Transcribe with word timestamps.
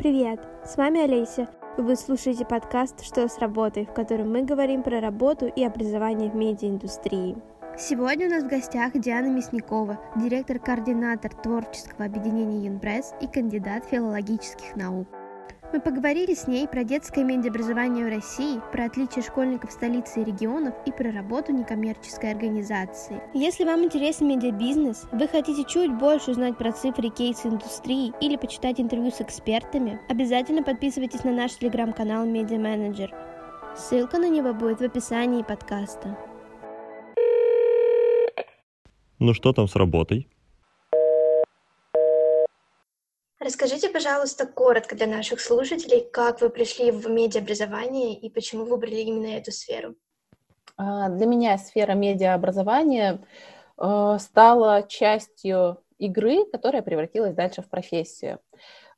Привет, 0.00 0.40
с 0.64 0.78
вами 0.78 1.02
Олеся. 1.02 1.46
Вы 1.76 1.94
слушаете 1.94 2.46
подкаст 2.46 3.04
«Что 3.04 3.28
с 3.28 3.38
работой», 3.38 3.84
в 3.84 3.92
котором 3.92 4.32
мы 4.32 4.44
говорим 4.44 4.82
про 4.82 4.98
работу 4.98 5.44
и 5.44 5.62
образование 5.62 6.30
в 6.30 6.34
медиаиндустрии. 6.34 7.36
Сегодня 7.76 8.28
у 8.28 8.30
нас 8.30 8.44
в 8.44 8.48
гостях 8.48 8.94
Диана 8.94 9.26
Мясникова, 9.26 10.00
директор-координатор 10.16 11.34
творческого 11.34 12.06
объединения 12.06 12.64
«Юнпресс» 12.64 13.12
и 13.20 13.26
кандидат 13.26 13.84
филологических 13.90 14.74
наук. 14.74 15.06
Мы 15.72 15.80
поговорили 15.80 16.34
с 16.34 16.48
ней 16.48 16.66
про 16.66 16.82
детское 16.82 17.22
медиаобразование 17.22 18.04
в 18.04 18.08
России, 18.08 18.60
про 18.72 18.86
отличия 18.86 19.22
школьников 19.22 19.70
столицы 19.70 20.20
и 20.20 20.24
регионов 20.24 20.74
и 20.84 20.90
про 20.90 21.12
работу 21.12 21.52
некоммерческой 21.52 22.32
организации. 22.32 23.22
Если 23.34 23.64
вам 23.64 23.84
интересен 23.84 24.26
медиабизнес, 24.26 25.06
вы 25.12 25.28
хотите 25.28 25.64
чуть 25.64 25.96
больше 25.96 26.32
узнать 26.32 26.58
про 26.58 26.72
цифры 26.72 27.08
кейсы 27.10 27.46
индустрии 27.46 28.12
или 28.20 28.36
почитать 28.36 28.80
интервью 28.80 29.12
с 29.12 29.20
экспертами, 29.20 30.00
обязательно 30.08 30.64
подписывайтесь 30.64 31.22
на 31.22 31.30
наш 31.30 31.54
телеграм-канал 31.54 32.26
Media 32.26 32.58
Manager. 32.58 33.10
Ссылка 33.76 34.18
на 34.18 34.28
него 34.28 34.52
будет 34.52 34.80
в 34.80 34.84
описании 34.84 35.44
подкаста. 35.44 36.18
Ну 39.20 39.34
что 39.34 39.52
там 39.52 39.68
с 39.68 39.76
работой? 39.76 40.26
Расскажите, 43.40 43.88
пожалуйста, 43.88 44.46
коротко 44.46 44.94
для 44.94 45.06
наших 45.06 45.40
слушателей, 45.40 46.06
как 46.12 46.42
вы 46.42 46.50
пришли 46.50 46.90
в 46.90 47.08
медиаобразование 47.08 48.12
и 48.12 48.28
почему 48.28 48.66
выбрали 48.66 48.96
именно 48.96 49.34
эту 49.34 49.50
сферу. 49.50 49.94
А, 50.76 51.08
для 51.08 51.24
меня 51.24 51.56
сфера 51.56 51.92
медиаобразования 51.92 53.24
э, 53.78 54.16
стала 54.20 54.82
частью 54.86 55.82
игры, 55.96 56.44
которая 56.52 56.82
превратилась 56.82 57.34
дальше 57.34 57.62
в 57.62 57.70
профессию. 57.70 58.40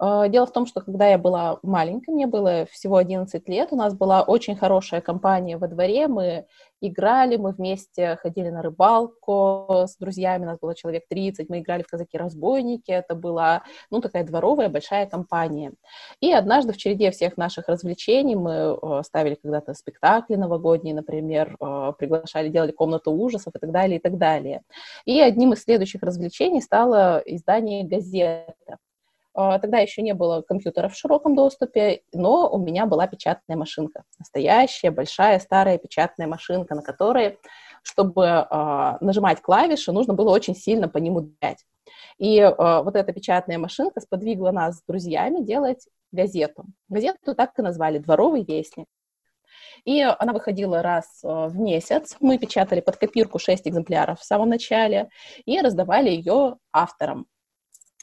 Э, 0.03 0.29
дело 0.29 0.47
в 0.47 0.53
том, 0.53 0.67
что 0.67 0.81
когда 0.81 1.07
я 1.07 1.19
была 1.19 1.59
маленькой, 1.63 2.11
мне 2.11 2.27
было 2.27 2.67
всего 2.67 2.97
11 2.97 3.49
лет, 3.49 3.69
у 3.73 3.77
нас 3.77 3.95
была 3.95 4.23
очень 4.23 4.57
хорошая 4.57 5.01
компания 5.01 5.57
во 5.57 5.69
дворе, 5.69 6.09
мы 6.09 6.47
играли, 6.81 7.37
мы 7.37 7.53
вместе 7.53 8.17
ходили 8.17 8.49
на 8.51 8.63
рыбалку 8.63 9.85
с 9.87 9.97
друзьями, 9.99 10.43
у 10.43 10.47
нас 10.47 10.59
было 10.59 10.75
человек 10.75 11.05
30, 11.09 11.49
мы 11.49 11.61
играли 11.61 11.85
в 11.85 11.87
казаки-разбойники, 11.87 12.91
это 12.91 13.15
была, 13.15 13.63
ну, 13.91 14.01
такая 14.01 14.25
дворовая 14.25 14.69
большая 14.69 15.07
компания. 15.07 15.73
И 16.21 16.33
однажды 16.33 16.73
в 16.73 16.77
череде 16.77 17.13
всех 17.13 17.37
наших 17.37 17.69
развлечений 17.69 18.35
мы 18.35 18.77
э, 18.83 19.03
ставили 19.05 19.37
когда-то 19.37 19.75
спектакли 19.75 20.35
новогодние, 20.35 20.97
например, 20.97 21.57
э, 21.61 21.93
приглашали, 21.97 22.49
делали 22.49 22.73
комнату 22.73 23.13
ужасов 23.13 23.55
и 23.55 23.59
так 23.61 23.71
далее, 23.71 23.99
и 23.99 24.03
так 24.03 24.19
далее. 24.19 24.63
И 25.05 25.21
одним 25.21 25.53
из 25.53 25.63
следующих 25.63 26.03
развлечений 26.03 26.61
стало 26.61 27.23
издание 27.25 27.85
газеты. 27.85 28.79
А, 29.35 29.59
тогда 29.59 29.79
еще 29.79 30.03
не 30.03 30.15
было 30.15 30.43
компьютеров 30.43 30.93
в 30.93 30.99
широком 30.99 31.35
доступе, 31.35 32.03
но 32.13 32.51
у 32.51 32.59
меня 32.59 32.87
была 32.87 33.07
печатная 33.07 33.57
машинка. 33.57 34.05
Настоящая, 34.19 34.91
большая, 34.91 35.39
старая 35.39 35.79
печатная 35.79 36.27
машинка, 36.27 36.75
на 36.75 36.83
которой, 36.83 37.39
чтобы 37.83 38.25
э, 38.25 38.97
нажимать 39.01 39.41
клавиши, 39.41 39.93
нужно 39.93 40.15
было 40.15 40.31
очень 40.31 40.55
сильно 40.55 40.89
по 40.89 40.99
ним 40.99 41.17
ударять. 41.17 41.65
И 42.19 42.39
э, 42.39 42.53
вот 42.57 42.95
эта 42.95 43.13
печатная 43.13 43.59
машинка 43.59 44.01
сподвигла 44.01 44.51
нас 44.51 44.79
с 44.79 44.83
друзьями 44.87 45.43
делать 45.43 45.89
газету. 46.13 46.67
Газету 46.89 47.35
так 47.35 47.59
и 47.59 47.63
назвали 47.63 47.99
«Дворовый 47.99 48.45
вестник». 48.45 48.87
И 49.85 50.01
она 50.01 50.33
выходила 50.33 50.83
раз 50.83 51.21
в 51.23 51.59
месяц. 51.59 52.17
Мы 52.21 52.39
печатали 52.39 52.81
под 52.81 52.99
копирку 52.99 53.39
6 53.41 53.67
экземпляров 53.67 54.21
в 54.21 54.25
самом 54.25 54.51
начале 54.51 55.09
и 55.45 55.61
раздавали 55.61 56.11
ее 56.11 56.57
авторам. 56.73 57.27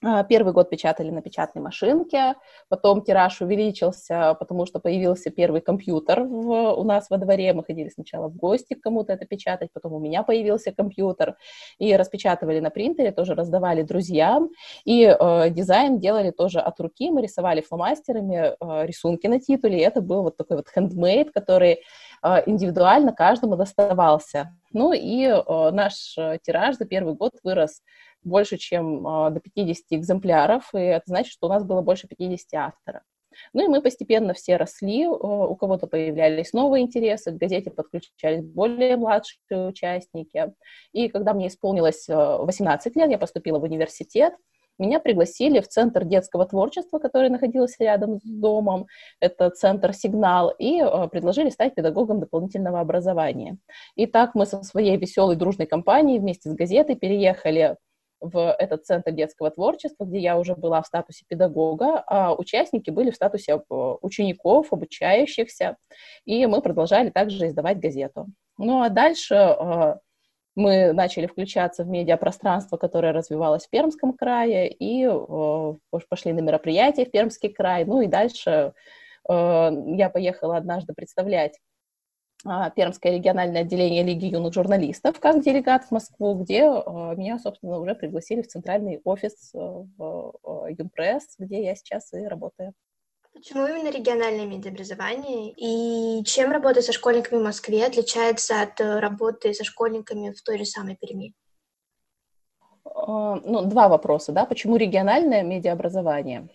А, 0.02 0.24
первый 0.24 0.54
год 0.54 0.70
печатали 0.70 1.10
на 1.10 1.22
печатной 1.22 1.62
машинке, 1.62 2.36
потом 2.70 3.02
тираж 3.02 3.42
увеличился, 3.42 4.34
потому 4.40 4.66
что 4.66 4.80
появился 4.80 5.30
первый 5.30 5.60
компьютер 5.60 6.24
в, 6.24 6.74
у 6.74 6.84
нас 6.86 7.10
во 7.10 7.18
дворе. 7.18 7.52
Мы 7.54 7.66
ходили 7.66 7.90
сначала 7.90 8.30
в 8.30 8.38
гости 8.38 8.76
к 8.76 8.82
кому-то 8.82 9.12
это 9.12 9.26
печатать, 9.26 9.72
потом 9.74 9.94
у 9.94 10.00
меня 10.00 10.24
появился 10.24 10.72
компьютер. 10.72 11.36
И 11.80 11.94
распечатывали 11.98 12.62
на 12.62 12.70
принтере, 12.70 13.12
тоже 13.12 13.36
раздавали 13.36 13.82
друзьям. 13.82 14.50
И 14.86 15.04
э, 15.04 15.50
дизайн 15.50 16.00
делали 16.00 16.32
тоже 16.32 16.62
от 16.62 16.80
руки. 16.80 17.12
Мы 17.12 17.22
рисовали 17.22 17.60
фломастерами 17.60 18.56
э, 18.58 18.86
рисунки 18.86 19.28
на 19.28 19.42
титуле. 19.42 19.80
И 19.80 19.82
это 19.82 20.00
был 20.02 20.24
вот 20.24 20.38
такой 20.38 20.58
вот 20.58 20.68
handmade, 20.74 21.32
который 21.34 21.84
э, 22.24 22.44
индивидуально 22.46 23.12
каждому 23.12 23.58
доставался. 23.58 24.56
Ну 24.72 24.94
и 24.94 25.26
э, 25.26 25.72
наш 25.72 26.16
тираж 26.42 26.78
за 26.78 26.86
первый 26.86 27.16
год 27.16 27.34
вырос 27.44 27.82
больше, 28.24 28.58
чем 28.58 29.06
э, 29.08 29.32
до 29.32 29.40
50 29.40 29.86
экземпляров, 29.92 30.74
и 30.74 30.80
это 30.80 31.04
значит, 31.08 31.32
что 31.32 31.48
у 31.48 31.50
нас 31.50 31.64
было 31.64 31.82
больше 31.82 32.08
50 32.08 32.54
авторов. 32.54 33.04
Ну 33.54 33.64
и 33.64 33.68
мы 33.68 33.82
постепенно 33.82 34.34
все 34.34 34.58
росли, 34.58 35.08
у 35.08 35.56
кого-то 35.56 35.88
появлялись 35.88 36.52
новые 36.52 36.84
интересы, 36.84 37.32
к 37.32 37.38
газете 37.38 37.72
подключались 37.72 38.44
более 38.44 38.98
младшие 38.98 39.68
участники. 39.68 40.52
И 40.92 41.10
когда 41.10 41.34
мне 41.34 41.48
исполнилось 41.48 42.08
18 42.08 42.96
лет, 42.96 43.10
я 43.10 43.18
поступила 43.18 43.60
в 43.60 43.64
университет, 43.64 44.34
меня 44.80 45.02
пригласили 45.02 45.60
в 45.60 45.68
Центр 45.68 46.06
детского 46.06 46.46
творчества, 46.46 47.00
который 47.00 47.30
находился 47.30 47.84
рядом 47.84 48.20
с 48.20 48.24
домом, 48.24 48.88
это 49.20 49.50
Центр 49.50 49.94
«Сигнал», 49.94 50.56
и 50.58 50.80
предложили 51.12 51.50
стать 51.50 51.76
педагогом 51.76 52.22
дополнительного 52.22 52.80
образования. 52.80 53.58
И 53.96 54.06
так 54.06 54.36
мы 54.36 54.46
со 54.46 54.64
своей 54.64 54.96
веселой 54.96 55.36
дружной 55.36 55.68
компанией 55.68 56.20
вместе 56.20 56.50
с 56.50 56.54
газетой 56.54 56.96
переехали 56.96 57.76
в 58.22 58.54
этот 58.58 58.86
центр 58.86 59.12
детского 59.12 59.52
творчества, 59.52 60.06
где 60.06 60.20
я 60.20 60.38
уже 60.38 60.56
была 60.56 60.82
в 60.82 60.88
статусе 60.88 61.26
педагога, 61.28 62.04
а 62.08 62.34
участники 62.34 62.90
были 62.90 63.12
в 63.12 63.16
статусе 63.16 63.54
э, 63.54 63.74
учеников, 64.02 64.72
обучающихся, 64.72 65.78
и 66.26 66.46
мы 66.46 66.62
продолжали 66.62 67.10
также 67.10 67.48
издавать 67.48 67.80
газету. 67.80 68.28
Ну 68.58 68.82
а 68.82 68.90
дальше 68.90 69.36
э, 69.36 69.96
мы 70.56 70.94
начали 70.94 71.28
включаться 71.28 71.84
в 71.84 71.88
медиапространство, 71.88 72.78
которое 72.78 73.14
развивалось 73.14 73.66
в 73.66 73.70
Пермском 73.70 74.14
крае, 74.14 74.70
и 74.70 75.06
э, 75.06 75.74
пошли 76.10 76.34
на 76.34 76.40
мероприятия 76.40 77.06
в 77.06 77.12
Пермский 77.12 77.50
край, 77.50 77.86
ну 77.86 78.02
и 78.02 78.08
дальше 78.08 78.74
я 79.28 80.10
поехала 80.12 80.58
однажды 80.58 80.94
представлять 80.94 81.60
Пермское 82.44 83.18
региональное 83.18 83.62
отделение 83.62 84.02
Лиги 84.02 84.26
юных 84.26 84.54
журналистов 84.54 85.20
как 85.20 85.44
делегат 85.44 85.86
в 85.86 85.92
Москву, 85.92 86.36
где 86.36 86.64
а, 86.64 87.14
меня, 87.16 87.38
собственно, 87.38 87.80
уже 87.80 87.96
пригласили 87.96 88.42
в 88.42 88.48
центральный 88.48 89.02
офис 89.04 89.52
э, 89.54 89.58
в 89.58 90.34
э, 90.44 90.74
Юнпресс, 90.78 91.36
где 91.38 91.64
я 91.66 91.76
сейчас 91.76 92.14
и 92.14 92.26
работаю. 92.26 92.74
Почему 93.34 93.68
именно 93.68 93.90
региональное 93.90 94.46
медиаобразование? 94.46 95.54
И 95.56 96.24
чем 96.24 96.52
работа 96.52 96.82
со 96.82 96.94
школьниками 96.94 97.40
в 97.40 97.44
Москве 97.44 97.86
отличается 97.86 98.62
от 98.62 98.80
э, 98.80 99.00
работы 99.00 99.54
со 99.54 99.64
школьниками 99.66 100.32
в 100.32 100.42
той 100.42 100.58
же 100.58 100.66
самой 100.66 100.96
Перми? 100.96 101.34
А, 102.86 103.36
ну, 103.36 103.66
два 103.66 103.88
вопроса, 103.90 104.32
да. 104.32 104.46
Почему 104.46 104.78
региональное 104.78 105.44
медиаобразование? 105.44 106.50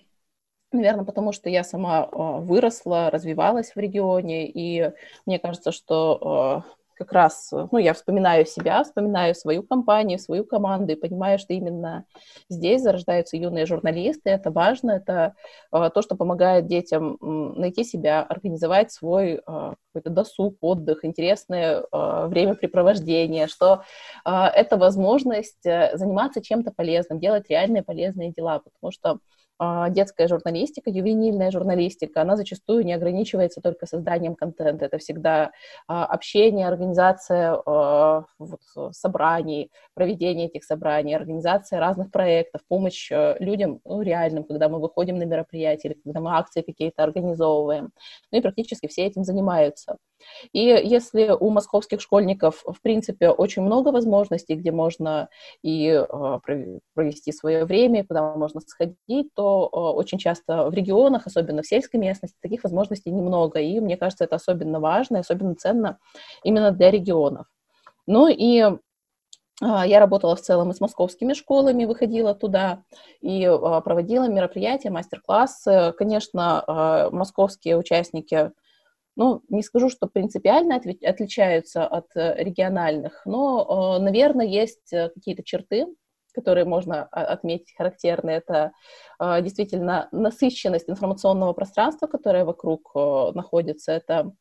Наверное, 0.75 1.05
потому 1.05 1.33
что 1.33 1.49
я 1.49 1.63
сама 1.63 2.09
а, 2.11 2.39
выросла, 2.39 3.11
развивалась 3.11 3.73
в 3.75 3.79
регионе, 3.79 4.49
и 4.49 4.91
мне 5.25 5.39
кажется, 5.39 5.71
что 5.71 6.19
а, 6.21 6.63
как 6.97 7.13
раз, 7.13 7.53
ну, 7.53 7.79
я 7.79 7.93
вспоминаю 7.93 8.45
себя, 8.45 8.83
вспоминаю 8.83 9.35
свою 9.35 9.63
компанию, 9.63 10.19
свою 10.19 10.45
команду 10.45 10.93
и 10.93 10.97
понимаю, 10.97 11.39
что 11.39 11.53
именно 11.53 12.05
здесь 12.49 12.83
зарождаются 12.83 13.37
юные 13.37 13.67
журналисты. 13.67 14.31
Это 14.31 14.51
важно, 14.51 14.93
это 14.93 15.35
э, 15.73 15.91
то, 15.93 16.03
что 16.03 16.17
помогает 16.17 16.67
детям 16.67 17.19
найти 17.21 17.85
себя, 17.85 18.23
организовать 18.23 18.93
свой 18.93 19.35
э, 19.35 19.41
какой-то 19.45 20.11
досуг, 20.11 20.57
отдых, 20.61 21.05
интересное 21.05 21.81
э, 21.81 22.27
времяпрепровождение, 22.29 23.49
что 23.49 23.83
э, 24.25 24.31
это 24.31 24.77
возможность 24.77 25.63
заниматься 25.63 26.43
чем-то 26.43 26.73
полезным, 26.73 27.19
делать 27.19 27.51
реальные 27.51 27.83
полезные 27.83 28.33
дела, 28.33 28.61
потому 28.61 28.93
что 28.93 29.11
а, 29.11 29.19
детская 29.91 30.29
журналистика, 30.29 30.91
ювенильная 30.91 31.51
журналистика, 31.51 32.23
она 32.23 32.37
зачастую 32.37 32.85
не 32.85 32.93
ограничивается 32.93 33.61
только 33.61 33.87
созданием 33.87 34.35
контента. 34.35 34.85
Это 34.85 34.99
всегда 34.99 35.53
а, 35.87 36.05
общение, 36.07 36.67
организация 36.67 37.61
а, 37.65 38.25
вот, 38.39 38.61
собраний, 38.93 39.71
проведение 39.95 40.49
этих 40.49 40.65
собраний, 40.65 41.15
организация 41.15 41.81
разных 41.81 42.11
проектов, 42.11 42.63
помощь 42.69 43.11
людям 43.39 43.81
ну, 43.85 44.03
реальным, 44.03 44.45
когда 44.45 44.69
мы 44.69 44.81
выходим 44.81 45.19
на 45.19 45.25
мероприятия 45.25 45.89
или 45.89 46.01
когда 46.05 46.21
мы 46.21 46.37
акции 46.37 46.63
какие-то 46.63 47.03
организовываем. 47.05 47.93
Ну 48.33 48.39
и 48.39 48.41
практически 48.41 48.89
все 48.89 49.05
этим 49.07 49.25
занимаются. 49.25 49.99
И 50.53 50.61
если 50.61 51.31
у 51.39 51.51
московских 51.51 52.01
школьников, 52.01 52.65
в 52.67 52.81
принципе, 52.81 53.31
очень 53.31 53.63
много 53.63 53.89
возможностей, 53.89 54.55
где 54.55 54.73
можно 54.73 55.29
и 55.63 55.89
э, 55.89 56.39
провести 56.95 57.33
свое 57.33 57.65
время, 57.65 58.05
куда 58.05 58.35
можно 58.35 58.61
сходить, 58.61 59.29
то 59.35 59.69
э, 59.73 59.77
очень 59.77 60.19
часто 60.19 60.69
в 60.71 60.75
регионах, 60.75 61.27
особенно 61.27 61.63
в 61.63 61.67
сельской 61.67 62.01
местности, 62.01 62.37
таких 62.41 62.65
возможностей 62.65 63.11
немного. 63.11 63.61
И 63.61 63.81
мне 63.81 63.97
кажется, 63.97 64.25
это 64.25 64.37
особенно 64.37 64.81
важно 64.81 65.19
и 65.19 65.21
особенно 65.21 65.55
ценно 65.55 65.99
именно 66.43 66.71
для 66.73 66.91
регионов. 66.91 67.47
Ну 68.07 68.29
и 68.29 68.65
а, 69.63 69.87
я 69.87 70.01
работала 70.01 70.35
в 70.35 70.41
целом 70.41 70.71
и 70.71 70.75
с 70.75 70.81
московскими 70.81 71.33
школами, 71.33 71.85
выходила 71.85 72.35
туда 72.35 72.83
и 73.21 73.45
а, 73.45 73.81
проводила 73.81 74.29
мероприятия, 74.29 74.91
мастер-классы. 74.91 75.95
Конечно, 75.97 76.65
а, 76.67 77.11
московские 77.11 77.77
участники, 77.77 78.51
ну, 79.17 79.43
не 79.49 79.63
скажу, 79.63 79.89
что 79.89 80.07
принципиально 80.07 80.77
отличаются 80.77 81.87
от 81.87 82.07
э, 82.17 82.43
региональных, 82.43 83.23
но, 83.25 83.99
наверное, 84.01 84.47
есть 84.47 84.93
э, 84.93 85.11
какие-то 85.11 85.43
черты, 85.43 85.87
которые 86.33 86.65
можно 86.65 87.05
отметить 87.05 87.75
характерные. 87.77 88.39
Это 88.39 88.73
действительно 89.21 90.09
насыщенность 90.11 90.91
информационного 90.91 91.53
пространства, 91.53 92.09
которое 92.09 92.45
вокруг 92.45 92.91
э, 92.97 93.31
находится. 93.35 93.93
Это 93.93 94.33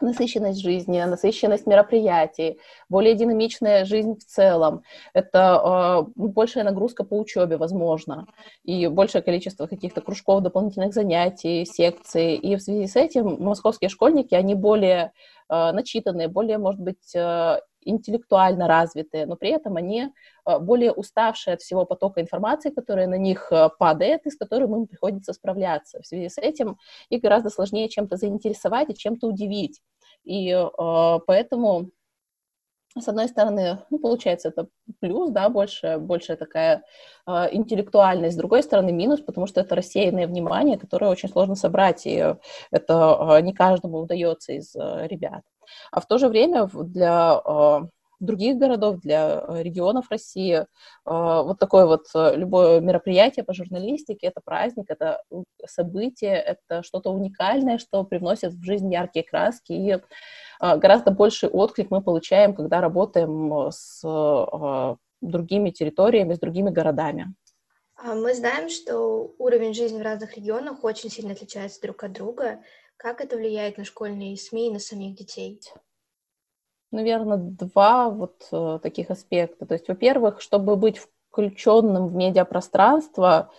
насыщенность 0.00 0.60
жизни, 0.60 1.00
насыщенность 1.00 1.66
мероприятий, 1.66 2.58
более 2.88 3.14
динамичная 3.14 3.84
жизнь 3.84 4.18
в 4.18 4.24
целом. 4.24 4.82
Это 5.14 6.06
э, 6.06 6.10
большая 6.14 6.64
нагрузка 6.64 7.04
по 7.04 7.18
учебе, 7.18 7.56
возможно, 7.56 8.26
и 8.64 8.86
большее 8.86 9.22
количество 9.22 9.66
каких-то 9.66 10.00
кружков, 10.00 10.42
дополнительных 10.42 10.92
занятий, 10.92 11.64
секций. 11.64 12.34
И 12.34 12.56
в 12.56 12.62
связи 12.62 12.86
с 12.86 12.96
этим 12.96 13.42
московские 13.42 13.88
школьники, 13.88 14.34
они 14.34 14.54
более 14.54 15.12
э, 15.48 15.72
начитанные, 15.72 16.28
более, 16.28 16.58
может 16.58 16.80
быть, 16.80 17.14
э, 17.14 17.60
интеллектуально 17.88 18.68
развитые, 18.68 19.26
но 19.26 19.36
при 19.36 19.50
этом 19.50 19.76
они 19.76 20.08
э, 20.44 20.58
более 20.58 20.92
уставшие 20.92 21.54
от 21.54 21.62
всего 21.62 21.84
потока 21.84 22.20
информации, 22.20 22.70
которая 22.70 23.06
на 23.06 23.18
них 23.18 23.48
э, 23.50 23.68
падает 23.78 24.26
и 24.26 24.30
с 24.30 24.36
которым 24.36 24.74
им 24.74 24.86
приходится 24.86 25.32
справляться. 25.32 26.00
В 26.00 26.06
связи 26.06 26.28
с 26.28 26.38
этим 26.38 26.78
их 27.08 27.22
гораздо 27.22 27.50
сложнее 27.50 27.88
чем-то 27.88 28.16
заинтересовать 28.16 28.90
и 28.90 28.94
чем-то 28.94 29.26
удивить. 29.26 29.80
И 30.24 30.50
э, 30.50 31.18
поэтому 31.26 31.90
с 32.98 33.08
одной 33.08 33.28
стороны, 33.28 33.78
ну, 33.90 33.98
получается, 33.98 34.48
это 34.48 34.68
плюс, 35.00 35.30
да, 35.30 35.48
больше, 35.48 35.98
больше 35.98 36.36
такая 36.36 36.82
э, 37.26 37.30
интеллектуальность, 37.52 38.34
с 38.34 38.38
другой 38.38 38.62
стороны, 38.62 38.92
минус, 38.92 39.20
потому 39.20 39.46
что 39.46 39.60
это 39.60 39.74
рассеянное 39.74 40.26
внимание, 40.26 40.78
которое 40.78 41.10
очень 41.10 41.28
сложно 41.28 41.56
собрать, 41.56 42.06
и 42.06 42.34
это 42.70 43.36
э, 43.38 43.40
не 43.42 43.52
каждому 43.52 43.98
удается 43.98 44.52
из 44.52 44.74
э, 44.74 45.06
ребят. 45.08 45.42
А 45.90 46.00
в 46.00 46.06
то 46.06 46.18
же 46.18 46.28
время 46.28 46.66
для 46.66 47.40
э, 47.44 47.80
других 48.20 48.56
городов, 48.56 49.00
для 49.00 49.44
регионов 49.62 50.06
России. 50.10 50.66
Вот 51.04 51.58
такое 51.58 51.84
вот 51.84 52.06
любое 52.14 52.80
мероприятие 52.80 53.44
по 53.44 53.52
журналистике, 53.52 54.28
это 54.28 54.40
праздник, 54.42 54.86
это 54.88 55.20
событие, 55.66 56.34
это 56.34 56.82
что-то 56.82 57.10
уникальное, 57.10 57.76
что 57.76 58.04
привносит 58.04 58.54
в 58.54 58.64
жизнь 58.64 58.90
яркие 58.90 59.22
краски 59.22 59.72
и 59.72 60.00
а, 60.58 60.76
гораздо 60.76 61.10
больший 61.10 61.48
отклик 61.48 61.90
мы 61.90 62.02
получаем, 62.02 62.54
когда 62.54 62.80
работаем 62.80 63.70
с 63.70 64.02
а, 64.04 64.96
другими 65.20 65.70
территориями, 65.70 66.34
с 66.34 66.38
другими 66.38 66.70
городами. 66.70 67.34
А, 67.96 68.14
мы 68.14 68.34
знаем, 68.34 68.68
что 68.68 69.34
уровень 69.38 69.74
жизни 69.74 69.98
в 69.98 70.04
разных 70.04 70.36
регионах 70.36 70.84
очень 70.84 71.10
сильно 71.10 71.32
отличается 71.32 71.80
друг 71.80 72.04
от 72.04 72.12
друга. 72.12 72.60
Как 72.96 73.20
это 73.20 73.36
влияет 73.36 73.78
на 73.78 73.84
школьные 73.84 74.36
СМИ 74.36 74.68
и 74.68 74.72
на 74.72 74.78
самих 74.78 75.14
детей? 75.16 75.60
Наверное, 76.90 77.36
два 77.36 78.08
вот 78.08 78.48
э, 78.52 78.78
таких 78.82 79.10
аспекта. 79.10 79.66
То 79.66 79.74
есть, 79.74 79.88
во-первых, 79.88 80.40
чтобы 80.40 80.76
быть 80.76 81.00
включенным 81.30 82.08
в 82.08 82.14
медиапространство, 82.14 83.50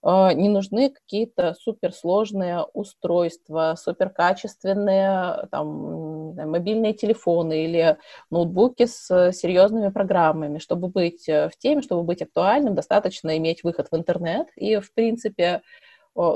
а, 0.00 0.32
не 0.32 0.48
нужны 0.48 0.90
какие-то 0.90 1.54
суперсложные 1.54 2.64
устройства, 2.72 3.74
суперкачественные 3.76 5.48
там, 5.50 6.34
мобильные 6.34 6.94
телефоны 6.94 7.64
или 7.64 7.98
ноутбуки 8.30 8.86
с 8.86 9.32
серьезными 9.32 9.88
программами. 9.90 10.58
Чтобы 10.58 10.88
быть 10.88 11.28
э, 11.28 11.48
в 11.48 11.58
теме, 11.58 11.82
чтобы 11.82 12.04
быть 12.04 12.22
актуальным, 12.22 12.74
достаточно 12.74 13.36
иметь 13.38 13.64
выход 13.64 13.88
в 13.90 13.96
интернет. 13.96 14.48
И, 14.56 14.78
в 14.78 14.94
принципе, 14.94 15.62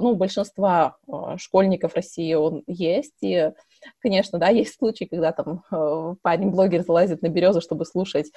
ну, 0.01 0.11
у 0.11 0.17
большинства 0.17 0.97
школьников 1.37 1.95
России 1.95 2.35
он 2.35 2.63
есть, 2.67 3.17
и, 3.21 3.53
конечно, 4.01 4.39
да, 4.39 4.49
есть 4.51 4.77
случаи, 4.77 5.05
когда 5.05 5.33
там 5.33 5.65
э, 5.71 6.15
парень-блогер 6.23 6.83
залазит 6.83 7.23
на 7.23 7.29
березу, 7.29 7.61
чтобы 7.61 7.85
слушать 7.85 8.33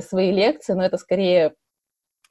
свои 0.00 0.32
лекции, 0.32 0.74
но 0.74 0.84
это 0.84 0.98
скорее 0.98 1.54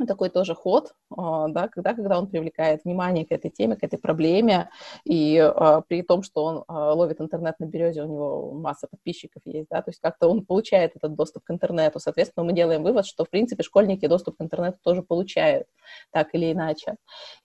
такой 0.05 0.29
тоже 0.29 0.53
ход, 0.53 0.93
а, 1.15 1.47
да, 1.47 1.67
когда, 1.67 1.93
когда 1.93 2.19
он 2.19 2.27
привлекает 2.27 2.83
внимание 2.83 3.25
к 3.25 3.31
этой 3.31 3.49
теме, 3.49 3.75
к 3.75 3.83
этой 3.83 3.97
проблеме, 3.97 4.69
и 5.05 5.37
а, 5.37 5.81
при 5.81 6.03
том, 6.03 6.23
что 6.23 6.43
он 6.43 6.63
а, 6.67 6.93
ловит 6.93 7.19
интернет 7.21 7.59
на 7.59 7.65
березе, 7.65 8.03
у 8.03 8.07
него 8.07 8.51
масса 8.51 8.87
подписчиков 8.87 9.41
есть, 9.45 9.69
да, 9.69 9.81
то 9.81 9.89
есть 9.89 9.99
как-то 9.99 10.27
он 10.27 10.45
получает 10.45 10.95
этот 10.95 11.15
доступ 11.15 11.45
к 11.45 11.51
интернету, 11.51 11.99
соответственно, 11.99 12.45
мы 12.45 12.53
делаем 12.53 12.83
вывод, 12.83 13.05
что, 13.05 13.25
в 13.25 13.29
принципе, 13.29 13.63
школьники 13.63 14.05
доступ 14.07 14.37
к 14.37 14.41
интернету 14.41 14.77
тоже 14.83 15.01
получают, 15.01 15.67
так 16.11 16.35
или 16.35 16.51
иначе. 16.51 16.95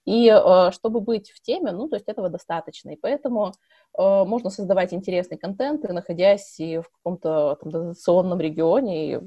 И 0.05 0.31
чтобы 0.73 1.01
быть 1.01 1.31
в 1.31 1.41
теме, 1.41 1.73
ну, 1.73 1.89
то 1.89 1.97
есть 1.97 2.09
этого 2.09 2.29
достаточно, 2.29 2.91
и 2.91 2.97
поэтому 2.97 3.53
можно 3.97 4.51
создавать 4.51 4.95
интересный 4.95 5.37
контент, 5.37 5.83
находясь 5.83 6.59
и 6.59 6.79
в 6.79 6.89
каком-то 6.89 7.59
там, 7.61 7.71
дотационном 7.71 8.41
регионе, 8.41 9.15
и 9.15 9.21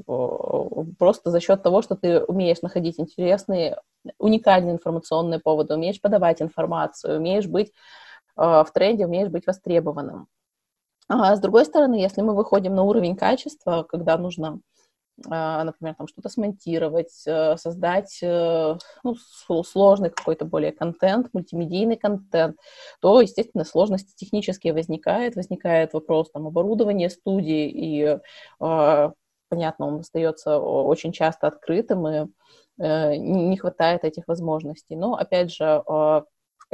просто 0.97 1.29
за 1.29 1.39
счет 1.39 1.61
того, 1.61 1.81
что 1.81 1.95
ты 1.95 2.23
умеешь 2.23 2.61
находить 2.61 2.99
интересные, 2.99 3.79
уникальные 4.17 4.73
информационные 4.73 5.39
поводы, 5.39 5.75
умеешь 5.75 6.01
подавать 6.01 6.41
информацию, 6.41 7.17
умеешь 7.17 7.47
быть 7.47 7.69
э, 8.37 8.41
в 8.41 8.67
тренде, 8.73 9.05
умеешь 9.05 9.29
быть 9.29 9.45
востребованным. 9.45 10.27
А 11.07 11.35
с 11.35 11.39
другой 11.39 11.65
стороны, 11.65 11.95
если 11.95 12.21
мы 12.21 12.33
выходим 12.33 12.73
на 12.73 12.83
уровень 12.83 13.15
качества, 13.15 13.85
когда 13.87 14.17
нужно 14.17 14.59
например, 15.17 15.95
там 15.95 16.07
что-то 16.07 16.29
смонтировать, 16.29 17.23
э, 17.25 17.55
создать 17.57 18.19
э, 18.21 18.77
ну, 19.03 19.15
сложный 19.63 20.09
какой-то 20.09 20.45
более 20.45 20.73
контент, 20.73 21.29
мультимедийный 21.33 21.95
контент, 21.95 22.57
то, 22.99 23.21
естественно, 23.21 23.63
сложности 23.63 24.13
технические 24.15 24.73
возникают, 24.73 25.35
возникает 25.35 25.93
вопрос 25.93 26.31
там 26.31 26.47
оборудования 26.47 27.09
студии, 27.09 27.69
и, 27.69 28.19
а, 28.59 29.13
понятно, 29.49 29.87
он 29.87 29.99
остается 29.99 30.59
очень 30.59 31.13
часто 31.13 31.47
открытым, 31.47 32.07
и 32.07 32.27
э, 32.79 33.15
не 33.15 33.57
хватает 33.57 34.03
этих 34.03 34.27
возможностей. 34.27 34.97
Но, 34.97 35.15
опять 35.15 35.53
же, 35.53 35.63
а, 35.87 36.25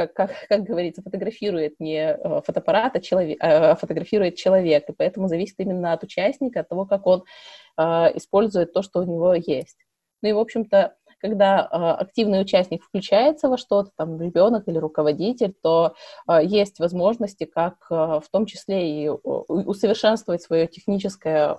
как, 0.08 0.14
как, 0.14 0.32
как 0.50 0.64
говорится, 0.64 1.02
фотографирует 1.02 1.80
не 1.80 2.18
фотоаппарат, 2.46 2.96
а, 2.96 3.00
человек, 3.00 3.38
а 3.42 3.76
фотографирует 3.76 4.36
человек, 4.36 4.90
и 4.90 4.94
поэтому 4.94 5.28
зависит 5.28 5.60
именно 5.60 5.94
от 5.94 6.04
участника, 6.04 6.62
от 6.62 6.70
того, 6.70 6.86
как 6.86 7.06
он 7.06 7.24
а, 7.78 8.12
использует 8.16 8.74
то, 8.74 8.82
что 8.82 9.00
у 9.00 9.04
него 9.04 9.34
есть. 9.34 9.78
Ну 10.22 10.30
и, 10.30 10.34
в 10.34 10.40
общем-то, 10.40 10.96
когда 11.20 11.68
а, 11.70 11.96
активный 11.96 12.42
участник 12.42 12.84
включается 12.84 13.50
во 13.50 13.58
что-то, 13.58 13.92
там, 13.96 14.20
ребенок 14.20 14.68
или 14.68 14.78
руководитель, 14.78 15.54
то 15.62 15.96
а, 16.26 16.42
есть 16.42 16.80
возможности, 16.80 17.46
как 17.46 17.76
в 17.90 18.24
том 18.32 18.46
числе 18.46 19.06
и 19.06 19.10
усовершенствовать 19.10 20.42
свое 20.42 20.68
техническое 20.68 21.58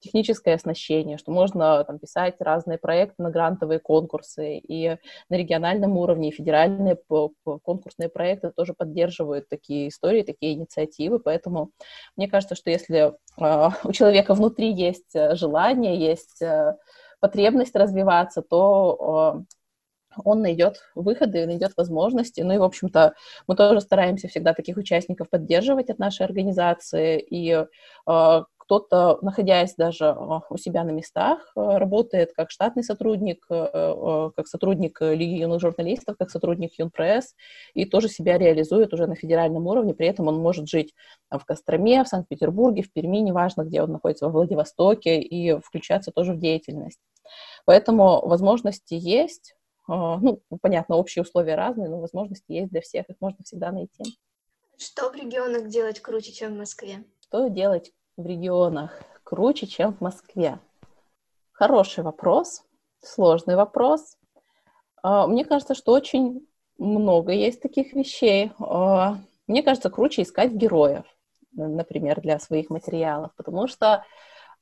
техническое 0.00 0.54
оснащение, 0.54 1.18
что 1.18 1.32
можно 1.32 1.82
там, 1.84 1.98
писать 1.98 2.36
разные 2.40 2.78
проекты 2.78 3.22
на 3.22 3.30
грантовые 3.30 3.78
конкурсы, 3.78 4.58
и 4.58 4.96
на 5.28 5.34
региональном 5.34 5.96
уровне, 5.96 6.28
и 6.28 6.32
федеральные 6.32 6.98
конкурсные 7.62 8.08
проекты 8.08 8.50
тоже 8.50 8.74
поддерживают 8.74 9.48
такие 9.48 9.88
истории, 9.88 10.22
такие 10.22 10.54
инициативы, 10.54 11.18
поэтому 11.18 11.70
мне 12.16 12.28
кажется, 12.28 12.54
что 12.54 12.70
если 12.70 13.12
э, 13.40 13.68
у 13.84 13.92
человека 13.92 14.34
внутри 14.34 14.72
есть 14.72 15.14
э, 15.14 15.34
желание, 15.34 15.98
есть 15.98 16.42
э, 16.42 16.76
потребность 17.20 17.74
развиваться, 17.74 18.42
то 18.42 19.38
э, 19.46 19.56
он 20.24 20.42
найдет 20.42 20.80
выходы, 20.94 21.46
найдет 21.46 21.72
возможности. 21.76 22.40
Ну 22.40 22.54
и, 22.54 22.58
в 22.58 22.62
общем-то, 22.62 23.14
мы 23.46 23.56
тоже 23.56 23.80
стараемся 23.80 24.28
всегда 24.28 24.54
таких 24.54 24.76
участников 24.76 25.28
поддерживать 25.30 25.90
от 25.90 25.98
нашей 25.98 26.24
организации. 26.24 27.20
И 27.20 27.52
э, 27.52 28.42
кто-то, 28.66 29.18
находясь 29.22 29.76
даже 29.76 30.06
а, 30.06 30.42
у 30.50 30.56
себя 30.56 30.82
на 30.82 30.90
местах, 30.90 31.52
э, 31.54 31.78
работает 31.78 32.32
как 32.34 32.50
штатный 32.50 32.82
сотрудник, 32.82 33.46
э, 33.48 33.54
э, 33.54 34.30
как 34.34 34.48
сотрудник 34.48 35.00
Лиги 35.00 35.40
юных 35.40 35.60
журналистов, 35.60 36.16
как 36.18 36.30
сотрудник 36.30 36.72
Юнпресс, 36.76 37.36
и 37.74 37.84
тоже 37.84 38.08
себя 38.08 38.38
реализует 38.38 38.92
уже 38.92 39.06
на 39.06 39.14
федеральном 39.14 39.68
уровне, 39.68 39.94
при 39.94 40.08
этом 40.08 40.26
он 40.26 40.38
может 40.38 40.68
жить 40.68 40.94
в 41.30 41.44
Костроме, 41.44 42.02
в 42.02 42.08
Санкт-Петербурге, 42.08 42.82
в 42.82 42.92
Перми, 42.92 43.18
неважно, 43.18 43.62
где 43.62 43.82
он 43.82 43.92
находится, 43.92 44.26
во 44.26 44.32
Владивостоке, 44.32 45.20
и 45.20 45.60
включаться 45.60 46.10
тоже 46.10 46.32
в 46.32 46.40
деятельность. 46.40 46.98
Поэтому 47.66 48.26
возможности 48.26 48.94
есть, 48.94 49.54
ну, 49.86 50.40
понятно, 50.60 50.96
общие 50.96 51.22
условия 51.22 51.54
разные, 51.54 51.88
но 51.88 52.00
возможности 52.00 52.52
есть 52.52 52.70
для 52.70 52.80
всех, 52.80 53.08
их 53.08 53.16
можно 53.20 53.44
всегда 53.44 53.70
найти. 53.70 54.18
Что 54.76 55.10
в 55.10 55.14
регионах 55.14 55.68
делать 55.68 56.00
круче, 56.00 56.32
чем 56.32 56.54
в 56.54 56.58
Москве? 56.58 57.04
Что 57.20 57.48
делать 57.48 57.92
в 58.16 58.24
регионах 58.24 59.02
круче, 59.24 59.66
чем 59.66 59.94
в 59.94 60.00
Москве? 60.00 60.58
Хороший 61.52 62.04
вопрос, 62.04 62.62
сложный 63.00 63.56
вопрос. 63.56 64.16
А, 65.02 65.26
мне 65.26 65.44
кажется, 65.44 65.74
что 65.74 65.92
очень 65.92 66.46
много 66.78 67.32
есть 67.32 67.60
таких 67.60 67.92
вещей. 67.92 68.52
А, 68.58 69.18
мне 69.46 69.62
кажется, 69.62 69.90
круче 69.90 70.22
искать 70.22 70.52
героев, 70.52 71.04
например, 71.52 72.20
для 72.20 72.38
своих 72.38 72.70
материалов, 72.70 73.32
потому 73.36 73.68
что 73.68 74.04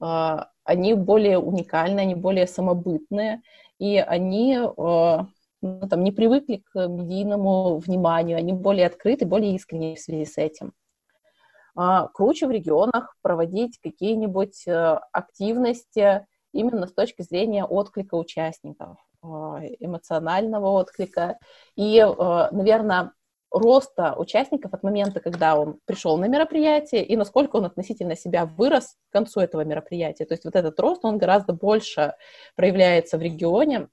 а, 0.01 0.51
они 0.65 0.95
более 0.95 1.39
уникальны, 1.39 2.01
они 2.01 2.15
более 2.15 2.47
самобытные, 2.47 3.43
и 3.79 3.99
они 3.99 4.57
ну, 4.57 5.89
там, 5.89 6.05
не 6.05 6.13
привыкли 6.13 6.63
к 6.73 6.87
медийному 6.87 7.79
вниманию, 7.79 8.39
они 8.39 8.53
более 8.53 8.87
открыты, 8.87 9.27
более 9.27 9.55
искренние 9.55 9.97
в 9.97 10.01
связи 10.01 10.27
с 10.27 10.39
этим. 10.39 10.73
А, 11.77 12.09
круче 12.09 12.47
в 12.47 12.51
регионах 12.51 13.17
проводить 13.21 13.79
какие-нибудь 13.81 14.67
э, 14.67 14.99
активности 15.13 16.27
именно 16.53 16.87
с 16.87 16.93
точки 16.93 17.23
зрения 17.23 17.65
отклика 17.65 18.15
участников, 18.15 18.97
а, 19.23 19.61
эмоционального 19.81 20.69
отклика 20.69 21.37
и, 21.75 21.99
э, 21.99 22.49
наверное, 22.53 23.13
роста 23.51 24.15
участников 24.17 24.73
от 24.73 24.83
момента, 24.83 25.21
когда 25.21 25.57
он 25.57 25.79
пришел 25.85 26.17
на 26.17 26.27
мероприятие, 26.27 27.05
и 27.05 27.17
насколько 27.17 27.57
он 27.57 27.65
относительно 27.65 28.17
себя 28.17 28.47
вырос 28.47 28.97
к 29.11 29.13
концу 29.13 29.41
этого 29.41 29.65
мероприятия. 29.65 30.25
То 30.27 30.35
есть 30.35 30.45
вот 30.45 30.57
этот 30.57 30.79
рост, 30.81 31.05
он 31.05 31.19
гораздо 31.19 31.53
больше 31.53 32.15
проявляется 32.57 33.17
в 33.17 33.23
регионе, 33.23 33.89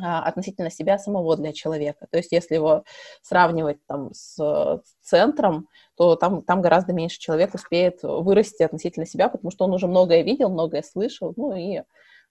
относительно 0.00 0.70
себя 0.70 0.98
самого 0.98 1.36
для 1.36 1.52
человека. 1.52 2.06
То 2.10 2.18
есть 2.18 2.32
если 2.32 2.54
его 2.54 2.84
сравнивать 3.22 3.78
там 3.86 4.12
с 4.12 4.82
центром, 5.02 5.68
то 5.96 6.16
там, 6.16 6.42
там 6.42 6.62
гораздо 6.62 6.92
меньше 6.92 7.18
человек 7.18 7.54
успеет 7.54 8.02
вырасти 8.02 8.62
относительно 8.62 9.06
себя, 9.06 9.28
потому 9.28 9.50
что 9.50 9.64
он 9.64 9.74
уже 9.74 9.86
многое 9.86 10.22
видел, 10.22 10.50
многое 10.50 10.82
слышал, 10.82 11.32
ну 11.36 11.54
и, 11.56 11.82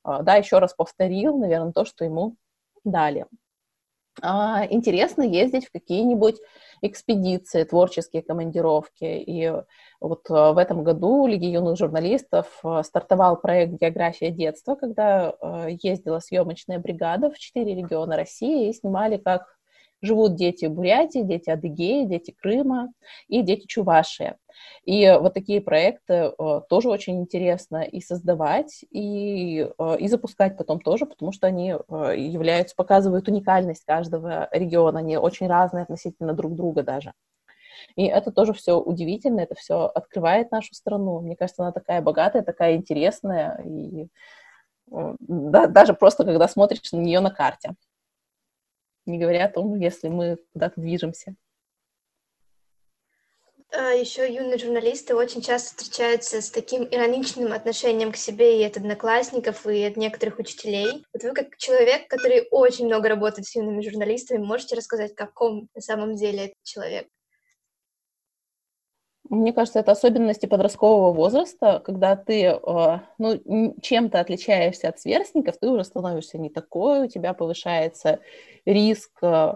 а, 0.03 0.21
да, 0.21 0.35
еще 0.35 0.59
раз 0.59 0.73
повторил, 0.73 1.37
наверное, 1.37 1.73
то, 1.73 1.85
что 1.85 2.05
ему 2.05 2.35
дали. 2.83 3.25
А, 4.21 4.65
интересно 4.69 5.21
ездить 5.23 5.67
в 5.67 5.71
какие-нибудь 5.71 6.37
экспедиции, 6.81 7.63
творческие 7.63 8.21
командировки. 8.21 9.03
И 9.03 9.51
вот 9.99 10.29
э, 10.29 10.33
в 10.33 10.57
этом 10.57 10.83
году 10.83 11.27
Лиги 11.27 11.45
юных 11.45 11.77
журналистов 11.77 12.59
э, 12.63 12.81
стартовал 12.83 13.37
проект 13.37 13.73
«География 13.73 14.31
детства», 14.31 14.75
когда 14.75 15.33
ездила 15.67 16.19
съемочная 16.19 16.79
бригада 16.79 17.29
в 17.31 17.37
четыре 17.37 17.75
региона 17.75 18.15
России 18.15 18.69
и 18.69 18.73
снимали, 18.73 19.17
как 19.17 19.56
живут 20.01 20.35
дети 20.35 20.65
Бурятии, 20.65 21.19
дети 21.19 21.49
Адыгеи, 21.49 22.05
дети 22.05 22.31
Крыма 22.31 22.89
и 23.27 23.41
дети 23.41 23.65
Чувашии. 23.65 24.35
И 24.83 25.07
вот 25.19 25.33
такие 25.33 25.61
проекты 25.61 26.13
э, 26.13 26.61
тоже 26.69 26.89
очень 26.89 27.19
интересно 27.19 27.83
и 27.83 27.99
создавать, 28.01 28.85
и, 28.89 29.67
э, 29.77 29.97
и 29.99 30.07
запускать 30.07 30.57
потом 30.57 30.79
тоже, 30.79 31.05
потому 31.05 31.31
что 31.31 31.47
они 31.47 31.71
э, 31.75 32.13
являются, 32.17 32.75
показывают 32.75 33.27
уникальность 33.27 33.85
каждого 33.85 34.49
региона, 34.51 34.99
они 34.99 35.17
очень 35.17 35.47
разные 35.47 35.83
относительно 35.83 36.33
друг 36.33 36.55
друга 36.55 36.83
даже. 36.83 37.13
И 37.95 38.05
это 38.05 38.31
тоже 38.31 38.53
все 38.53 38.79
удивительно, 38.79 39.41
это 39.41 39.55
все 39.55 39.85
открывает 39.85 40.51
нашу 40.51 40.73
страну. 40.73 41.19
Мне 41.19 41.35
кажется, 41.35 41.63
она 41.63 41.71
такая 41.71 42.01
богатая, 42.01 42.41
такая 42.41 42.75
интересная, 42.75 43.61
и 43.63 44.07
да, 44.89 45.67
даже 45.67 45.93
просто 45.93 46.23
когда 46.23 46.47
смотришь 46.47 46.91
на 46.93 46.97
нее 46.97 47.19
на 47.19 47.29
карте 47.29 47.75
не 49.07 49.17
говоря 49.17 49.45
о 49.45 49.51
том, 49.51 49.75
если 49.79 50.09
мы 50.09 50.37
куда-то 50.53 50.79
движемся. 50.81 51.35
А 53.71 53.91
еще 53.91 54.33
юные 54.33 54.57
журналисты 54.57 55.13
очень 55.13 55.41
часто 55.41 55.75
встречаются 55.75 56.41
с 56.41 56.49
таким 56.49 56.83
ироничным 56.83 57.51
отношением 57.51 58.13
к 58.13 58.17
себе 58.17 58.61
и 58.61 58.63
от 58.63 58.77
одноклассников, 58.77 59.67
и 59.67 59.83
от 59.83 59.97
некоторых 59.97 60.39
учителей. 60.39 61.05
Вот 61.13 61.23
вы, 61.23 61.33
как 61.33 61.57
человек, 61.57 62.07
который 62.07 62.47
очень 62.49 62.85
много 62.85 63.09
работает 63.09 63.45
с 63.45 63.55
юными 63.55 63.81
журналистами, 63.81 64.37
можете 64.37 64.75
рассказать, 64.75 65.15
каком 65.15 65.67
на 65.75 65.81
самом 65.81 66.15
деле 66.15 66.45
этот 66.45 66.63
человек? 66.63 67.07
Мне 69.29 69.51
кажется, 69.51 69.79
это 69.79 69.91
особенности 69.91 70.45
подросткового 70.45 71.11
возраста, 71.11 71.81
когда 71.83 72.15
ты 72.15 72.43
э, 72.43 72.99
ну, 73.17 73.75
чем-то 73.81 74.19
отличаешься 74.19 74.89
от 74.89 74.99
сверстников, 74.99 75.57
ты 75.59 75.69
уже 75.69 75.83
становишься 75.83 76.37
не 76.37 76.49
такой, 76.49 77.05
у 77.05 77.07
тебя 77.07 77.33
повышается 77.33 78.19
риск, 78.65 79.11
э, 79.21 79.55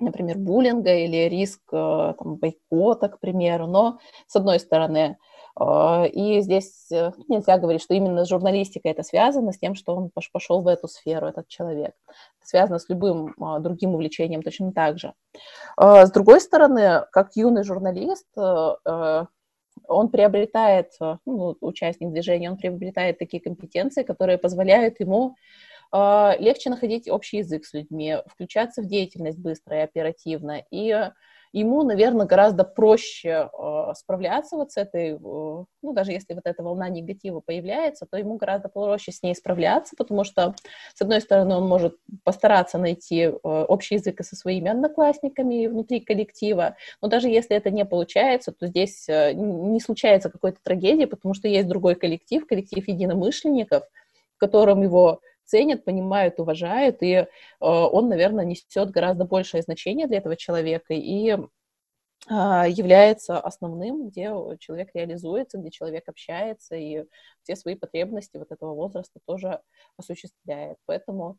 например, 0.00 0.38
буллинга 0.38 0.94
или 0.94 1.28
риск 1.28 1.60
э, 1.72 2.14
там, 2.18 2.36
бойкота, 2.36 3.08
к 3.08 3.20
примеру. 3.20 3.66
Но, 3.66 3.98
с 4.26 4.34
одной 4.34 4.58
стороны, 4.58 5.18
а, 5.56 6.04
и 6.06 6.40
здесь 6.40 6.90
э, 6.90 7.12
нельзя 7.28 7.58
говорить, 7.58 7.82
что 7.82 7.94
именно 7.94 8.24
с 8.24 8.28
журналистикой 8.28 8.90
это 8.90 9.04
связано, 9.04 9.52
с 9.52 9.58
тем, 9.58 9.76
что 9.76 9.94
он 9.94 10.10
пошел 10.32 10.62
в 10.62 10.66
эту 10.66 10.88
сферу, 10.88 11.28
этот 11.28 11.46
человек. 11.46 11.94
Связано 12.44 12.78
с 12.78 12.88
любым 12.88 13.34
а, 13.40 13.58
другим 13.58 13.94
увлечением 13.94 14.42
точно 14.42 14.72
так 14.72 14.98
же. 14.98 15.14
А, 15.76 16.06
с 16.06 16.12
другой 16.12 16.40
стороны, 16.40 17.04
как 17.10 17.36
юный 17.36 17.64
журналист, 17.64 18.26
э, 18.36 18.74
э, 18.86 19.24
он 19.88 20.08
приобретает, 20.08 20.92
ну, 21.26 21.56
участник 21.60 22.12
движения, 22.12 22.50
он 22.50 22.56
приобретает 22.56 23.18
такие 23.18 23.42
компетенции, 23.42 24.02
которые 24.02 24.38
позволяют 24.38 25.00
ему 25.00 25.34
легче 25.92 26.70
находить 26.70 27.08
общий 27.08 27.38
язык 27.38 27.64
с 27.64 27.72
людьми, 27.72 28.16
включаться 28.26 28.82
в 28.82 28.86
деятельность 28.86 29.38
быстро 29.38 29.76
и 29.76 29.82
оперативно, 29.82 30.62
и 30.70 31.10
ему, 31.54 31.84
наверное, 31.84 32.26
гораздо 32.26 32.64
проще 32.64 33.48
э, 33.50 33.92
справляться 33.94 34.56
вот 34.56 34.72
с 34.72 34.76
этой, 34.76 35.12
э, 35.12 35.16
ну, 35.18 35.92
даже 35.92 36.10
если 36.10 36.34
вот 36.34 36.42
эта 36.46 36.62
волна 36.64 36.88
негатива 36.88 37.40
появляется, 37.40 38.06
то 38.10 38.16
ему 38.16 38.36
гораздо 38.36 38.68
проще 38.68 39.12
с 39.12 39.22
ней 39.22 39.36
справляться, 39.36 39.94
потому 39.96 40.24
что, 40.24 40.56
с 40.94 41.00
одной 41.00 41.20
стороны, 41.20 41.54
он 41.54 41.68
может 41.68 41.96
постараться 42.24 42.76
найти 42.76 43.20
э, 43.20 43.38
общий 43.42 43.94
язык 43.94 44.20
со 44.24 44.34
своими 44.34 44.68
одноклассниками 44.68 45.68
внутри 45.68 46.00
коллектива, 46.00 46.76
но 47.00 47.06
даже 47.06 47.28
если 47.28 47.56
это 47.56 47.70
не 47.70 47.84
получается, 47.84 48.50
то 48.50 48.66
здесь 48.66 49.08
э, 49.08 49.32
не 49.32 49.78
случается 49.78 50.30
какой-то 50.30 50.58
трагедии, 50.60 51.04
потому 51.04 51.34
что 51.34 51.46
есть 51.46 51.68
другой 51.68 51.94
коллектив, 51.94 52.44
коллектив 52.48 52.86
единомышленников, 52.88 53.84
в 54.34 54.38
котором 54.38 54.82
его 54.82 55.20
ценят, 55.44 55.84
понимают, 55.84 56.40
уважают, 56.40 57.02
и 57.02 57.12
э, 57.12 57.26
он, 57.60 58.08
наверное, 58.08 58.44
несет 58.44 58.90
гораздо 58.90 59.24
большее 59.24 59.62
значение 59.62 60.06
для 60.06 60.18
этого 60.18 60.36
человека 60.36 60.94
и 60.94 61.36
а, 62.26 62.66
является 62.66 63.38
основным, 63.38 64.08
где 64.08 64.32
человек 64.58 64.90
реализуется, 64.94 65.58
где 65.58 65.70
человек 65.70 66.08
общается 66.08 66.74
и 66.74 67.04
все 67.42 67.54
свои 67.54 67.74
потребности 67.74 68.38
вот 68.38 68.50
этого 68.50 68.74
возраста 68.74 69.20
тоже 69.26 69.60
осуществляет. 69.98 70.78
Поэтому 70.86 71.36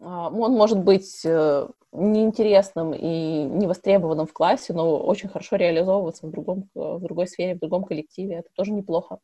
а, 0.00 0.28
он 0.28 0.52
может 0.52 0.82
быть 0.82 1.24
э, 1.24 1.68
неинтересным 1.92 2.92
и 2.92 3.44
невостребованным 3.44 4.26
в 4.26 4.32
классе, 4.32 4.72
но 4.72 4.98
очень 4.98 5.28
хорошо 5.28 5.56
реализовываться 5.56 6.26
в, 6.26 6.30
другом, 6.30 6.68
в 6.74 7.00
другой 7.00 7.28
сфере, 7.28 7.54
в 7.54 7.60
другом 7.60 7.84
коллективе. 7.84 8.36
Это 8.36 8.48
тоже 8.54 8.72
неплохо. 8.72 9.20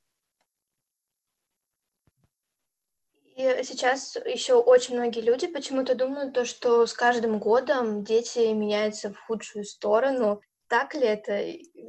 И 3.37 3.63
сейчас 3.65 4.17
еще 4.25 4.55
очень 4.55 4.97
многие 4.97 5.21
люди 5.21 5.47
почему-то 5.47 5.95
думают, 5.95 6.33
то, 6.33 6.47
что 6.47 6.87
с 6.87 6.95
каждым 6.95 7.39
годом 7.39 8.03
дети 8.03 8.51
меняются 8.55 9.13
в 9.13 9.19
худшую 9.27 9.65
сторону. 9.65 10.41
Так 10.69 10.95
ли 10.95 11.03
это? 11.03 11.43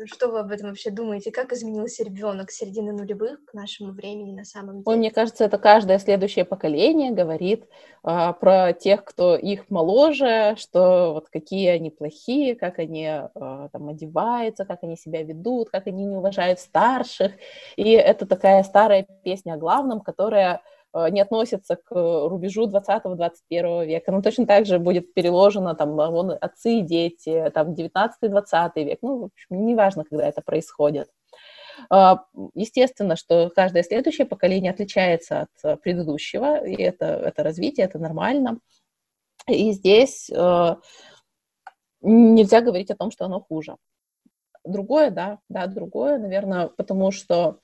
Что 0.05 0.27
вы 0.27 0.39
об 0.39 0.51
этом 0.51 0.67
вообще 0.67 0.91
думаете? 0.91 1.31
Как 1.31 1.53
изменился 1.53 2.03
ребенок 2.03 2.51
с 2.51 2.57
середины 2.57 2.91
нулевых 2.91 3.43
к 3.45 3.53
нашему 3.53 3.93
времени 3.93 4.33
на 4.33 4.43
самом 4.43 4.73
деле? 4.73 4.83
Ой, 4.85 4.97
мне 4.97 5.09
кажется, 5.09 5.45
это 5.45 5.57
каждое 5.57 5.99
следующее 5.99 6.43
поколение 6.43 7.11
говорит 7.11 7.65
а, 8.03 8.33
про 8.33 8.73
тех, 8.73 9.05
кто 9.05 9.37
их 9.37 9.69
моложе, 9.69 10.55
что 10.57 11.13
вот 11.13 11.29
какие 11.29 11.69
они 11.69 11.89
плохие, 11.89 12.55
как 12.55 12.77
они 12.77 13.07
а, 13.07 13.69
там 13.71 13.87
одеваются, 13.87 14.65
как 14.65 14.83
они 14.83 14.97
себя 14.97 15.23
ведут, 15.23 15.69
как 15.69 15.87
они 15.87 16.03
не 16.03 16.15
уважают 16.17 16.59
старших. 16.59 17.31
И 17.77 17.91
это 17.91 18.27
такая 18.27 18.61
старая 18.63 19.07
песня 19.23 19.53
о 19.53 19.57
главном, 19.57 20.01
которая 20.01 20.61
не 20.93 21.21
относится 21.21 21.75
к 21.75 21.91
рубежу 21.91 22.67
20-21 22.67 23.85
века. 23.85 24.11
Ну, 24.11 24.21
точно 24.21 24.45
так 24.47 24.65
же 24.65 24.79
будет 24.79 25.13
переложено 25.13 25.75
там 25.75 25.95
вон, 25.95 26.31
отцы 26.39 26.79
и 26.79 26.81
дети, 26.81 27.51
там 27.53 27.73
19-20 27.73 28.71
век. 28.75 28.99
Ну, 29.01 29.19
в 29.19 29.23
общем, 29.25 29.65
неважно, 29.65 30.03
когда 30.03 30.27
это 30.27 30.41
происходит. 30.41 31.09
А, 31.89 32.25
естественно, 32.53 33.15
что 33.15 33.51
каждое 33.55 33.83
следующее 33.83 34.25
поколение 34.25 34.71
отличается 34.71 35.41
от 35.41 35.49
э, 35.63 35.77
предыдущего, 35.77 36.65
и 36.65 36.81
это, 36.81 37.05
это 37.05 37.43
развитие, 37.43 37.85
это 37.85 37.99
нормально. 37.99 38.59
И 39.47 39.71
здесь 39.71 40.29
э, 40.29 40.75
нельзя 42.01 42.61
говорить 42.61 42.91
о 42.91 42.95
том, 42.95 43.11
что 43.11 43.25
оно 43.25 43.39
хуже. 43.39 43.77
Другое, 44.65 45.11
да, 45.11 45.39
да, 45.49 45.67
другое, 45.67 46.17
наверное, 46.17 46.67
потому 46.67 47.11
что 47.11 47.59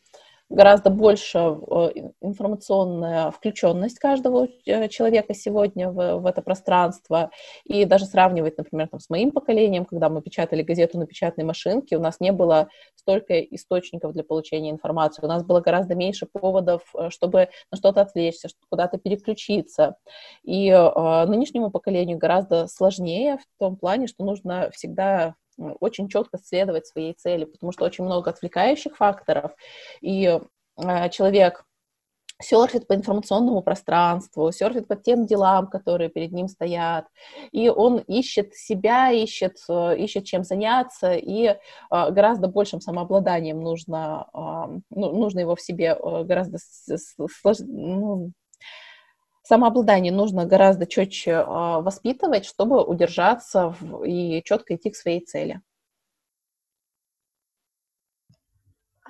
гораздо 0.54 0.90
больше 0.90 1.40
э, 1.40 1.90
информационная 2.22 3.32
включенность 3.32 3.98
каждого 4.00 4.48
э, 4.66 4.88
человека 4.88 5.34
сегодня 5.34 5.90
в, 5.90 6.20
в 6.20 6.26
это 6.26 6.42
пространство. 6.42 7.32
И 7.66 7.86
даже 7.86 8.06
сравнивать, 8.06 8.58
например, 8.58 8.88
там, 8.88 9.00
с 9.00 9.10
моим 9.10 9.32
поколением, 9.32 9.86
когда 9.86 10.10
мы 10.10 10.22
печатали 10.22 10.62
газету 10.62 11.00
на 11.00 11.08
печатной 11.08 11.44
машинке, 11.44 11.98
у 11.98 12.02
нас 12.02 12.20
не 12.20 12.32
было 12.32 12.70
столько 12.96 13.40
источников 13.40 14.14
для 14.14 14.24
получения 14.24 14.70
информации, 14.70 15.26
у 15.26 15.28
нас 15.28 15.44
было 15.44 15.60
гораздо 15.60 15.96
меньше 15.96 16.28
поводов, 16.32 16.84
э, 16.96 17.10
чтобы 17.10 17.50
на 17.72 17.78
что-то 17.78 18.02
отвлечься, 18.02 18.50
куда-то 18.70 18.98
переключиться. 19.00 19.96
И 20.44 20.70
э, 20.70 21.26
нынешнему 21.26 21.72
поколению 21.72 22.20
гораздо 22.20 22.68
сложнее 22.68 23.38
в 23.38 23.60
том 23.60 23.76
плане, 23.76 24.08
что 24.08 24.24
нужно 24.24 24.70
всегда 24.72 25.36
очень 25.58 26.10
четко 26.10 26.38
следовать 26.38 26.88
своей 26.88 27.14
цели, 27.14 27.46
потому 27.46 27.72
что 27.72 27.86
очень 27.86 28.04
много 28.04 28.32
отвлекающих 28.32 28.96
факторов, 28.96 29.52
и 30.02 30.40
э, 30.78 31.10
человек 31.10 31.66
серфит 32.42 32.88
по 32.88 32.96
информационному 32.96 33.62
пространству, 33.62 34.52
серфит 34.52 34.88
по 34.88 34.96
тем 34.96 35.26
делам, 35.26 35.68
которые 35.68 36.10
перед 36.10 36.32
ним 36.32 36.48
стоят, 36.48 37.06
и 37.52 37.70
он 37.70 38.00
ищет 38.00 38.54
себя, 38.56 39.12
ищет, 39.12 39.58
э, 39.70 39.98
ищет 39.98 40.26
чем 40.26 40.44
заняться, 40.44 41.14
и 41.14 41.46
э, 41.46 41.58
гораздо 41.90 42.48
большим 42.48 42.82
самообладанием 42.82 43.62
нужно, 43.62 44.28
ну, 44.34 44.80
нужно 44.90 45.40
его 45.40 45.56
в 45.56 45.62
себе 45.62 45.96
гораздо 45.96 46.58
ну, 47.68 48.32
самообладание 49.44 50.12
нужно 50.12 50.46
гораздо 50.46 50.88
четче 50.88 51.44
воспитывать, 51.44 52.46
чтобы 52.46 52.84
удержаться 52.84 53.76
и 54.06 54.42
четко 54.44 54.76
идти 54.76 54.90
к 54.90 54.96
своей 54.96 55.20
цели. 55.20 55.62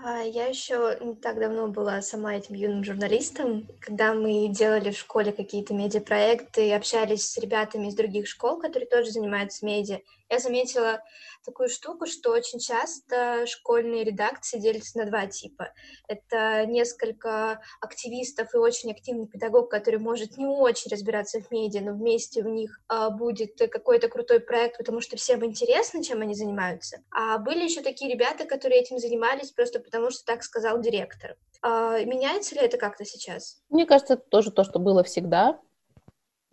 А, 0.06 0.20
я 0.20 0.48
еще 0.48 0.98
не 1.00 1.16
так 1.16 1.40
давно 1.40 1.68
была 1.68 2.02
сама 2.02 2.36
этим 2.36 2.56
юным 2.56 2.84
журналистом, 2.84 3.70
когда 3.80 4.14
мы 4.14 4.50
делали 4.50 4.92
в 4.92 4.98
школе 4.98 5.32
какие-то 5.32 5.74
медиапроекты, 5.74 6.74
общались 6.74 7.30
с 7.30 7.38
ребятами 7.38 7.88
из 7.88 7.96
других 7.96 8.28
школ, 8.28 8.60
которые 8.60 8.90
тоже 8.90 9.12
занимаются 9.12 9.66
медиа. 9.66 10.00
Я 10.34 10.40
заметила 10.40 11.04
такую 11.46 11.70
штуку, 11.70 12.08
что 12.08 12.32
очень 12.32 12.58
часто 12.58 13.46
школьные 13.46 14.04
редакции 14.04 14.58
делятся 14.58 14.98
на 14.98 15.06
два 15.06 15.28
типа. 15.28 15.70
Это 16.08 16.66
несколько 16.66 17.62
активистов 17.80 18.52
и 18.56 18.58
очень 18.58 18.92
активный 18.92 19.28
педагог, 19.28 19.70
который 19.70 20.00
может 20.00 20.38
не 20.38 20.48
очень 20.48 20.90
разбираться 20.90 21.40
в 21.40 21.52
медиа, 21.52 21.82
но 21.82 21.92
вместе 21.92 22.42
у 22.42 22.50
них 22.50 22.82
а, 22.88 23.12
будет 23.12 23.60
какой-то 23.60 24.08
крутой 24.08 24.40
проект, 24.40 24.80
потому 24.80 25.02
что 25.02 25.18
всем 25.18 25.46
интересно, 25.46 26.04
чем 26.04 26.24
они 26.24 26.34
занимаются. 26.34 27.04
А 27.12 27.38
были 27.38 27.64
еще 27.64 27.82
такие 27.82 28.12
ребята, 28.12 28.46
которые 28.46 28.82
этим 28.82 28.98
занимались 28.98 29.52
просто 29.52 29.80
потому, 29.80 30.10
что 30.10 30.26
так 30.26 30.42
сказал 30.42 30.82
директор. 30.82 31.36
А, 31.62 32.00
меняется 32.04 32.56
ли 32.56 32.62
это 32.62 32.80
как-то 32.80 33.06
сейчас? 33.06 33.62
Мне 33.70 33.86
кажется, 33.86 34.16
это 34.16 34.24
тоже 34.30 34.50
то, 34.50 34.64
что 34.64 34.80
было 34.80 35.04
всегда. 35.04 35.60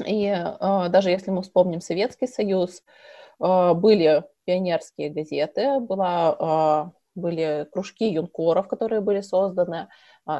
И 0.04 0.26
э, 0.26 0.88
даже 0.88 1.10
если 1.10 1.30
мы 1.30 1.42
вспомним 1.42 1.80
Советский 1.80 2.26
Союз, 2.26 2.82
были 3.40 4.24
пионерские 4.44 5.10
газеты, 5.10 5.80
была, 5.80 6.92
были 7.14 7.66
кружки 7.72 8.08
юнкоров, 8.08 8.68
которые 8.68 9.00
были 9.00 9.20
созданы, 9.20 9.76
а, 9.76 9.88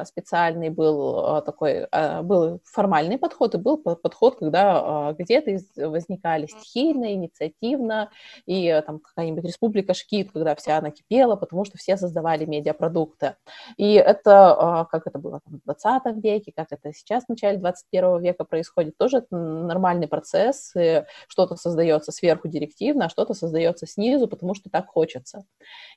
специальный 0.05 0.69
был 0.69 1.19
а, 1.19 1.41
такой, 1.41 1.85
а, 1.91 2.21
был 2.23 2.61
формальный 2.63 3.17
подход 3.17 3.55
и 3.55 3.57
был 3.57 3.77
подход, 3.77 4.37
когда 4.37 5.13
газеты 5.13 5.59
возникали 5.75 6.45
стихийно, 6.45 7.13
инициативно, 7.13 8.09
и 8.45 8.81
там 8.85 8.99
какая-нибудь 8.99 9.43
республика 9.43 9.93
Шкит, 9.93 10.31
когда 10.31 10.55
вся 10.55 10.79
накипела, 10.81 11.35
потому 11.35 11.65
что 11.65 11.77
все 11.77 11.97
создавали 11.97 12.45
медиапродукты. 12.45 13.35
И 13.77 13.93
это, 13.93 14.87
как 14.91 15.07
это 15.07 15.19
было 15.19 15.41
в 15.45 15.59
20 15.65 16.23
веке, 16.23 16.51
как 16.55 16.67
это 16.71 16.93
сейчас 16.93 17.25
в 17.25 17.29
начале 17.29 17.57
21 17.57 18.21
века 18.21 18.45
происходит, 18.45 18.97
тоже 18.97 19.25
нормальный 19.29 20.07
процесс, 20.07 20.73
что-то 21.27 21.55
создается 21.55 22.11
сверху 22.11 22.47
директивно, 22.47 23.05
а 23.05 23.09
что-то 23.09 23.33
создается 23.33 23.87
снизу, 23.87 24.27
потому 24.27 24.53
что 24.53 24.69
так 24.69 24.87
хочется. 24.87 25.43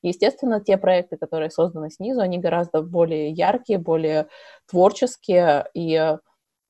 И, 0.02 0.08
естественно, 0.08 0.60
те 0.60 0.76
проекты, 0.76 1.16
которые 1.16 1.50
созданы 1.50 1.90
снизу, 1.90 2.20
они 2.20 2.38
гораздо 2.38 2.82
более 2.82 3.30
яркие, 3.30 3.73
более 3.78 4.28
творческие, 4.66 5.66
и 5.74 6.16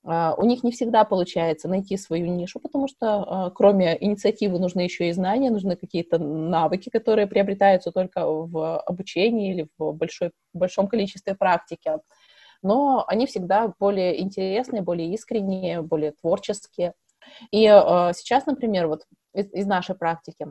а, 0.07 0.35
у 0.37 0.43
них 0.45 0.63
не 0.63 0.71
всегда 0.71 1.03
получается 1.03 1.67
найти 1.67 1.97
свою 1.97 2.27
нишу, 2.27 2.59
потому 2.59 2.87
что 2.87 3.07
а, 3.07 3.49
кроме 3.49 3.97
инициативы 4.03 4.59
нужны 4.59 4.81
еще 4.81 5.09
и 5.09 5.13
знания, 5.13 5.49
нужны 5.49 5.75
какие-то 5.75 6.19
навыки, 6.19 6.89
которые 6.89 7.25
приобретаются 7.27 7.91
только 7.91 8.25
в 8.25 8.79
обучении 8.81 9.51
или 9.51 9.67
в 9.77 9.93
большой, 9.93 10.31
большом 10.53 10.87
количестве 10.87 11.33
практики. 11.33 11.91
Но 12.61 13.03
они 13.07 13.25
всегда 13.25 13.73
более 13.79 14.21
интересные, 14.21 14.83
более 14.83 15.11
искренние, 15.13 15.81
более 15.81 16.11
творческие. 16.11 16.93
И 17.51 17.65
а, 17.65 18.13
сейчас, 18.13 18.45
например, 18.45 18.87
вот 18.87 19.05
из, 19.33 19.51
из 19.53 19.65
нашей 19.65 19.95
практики 19.95 20.47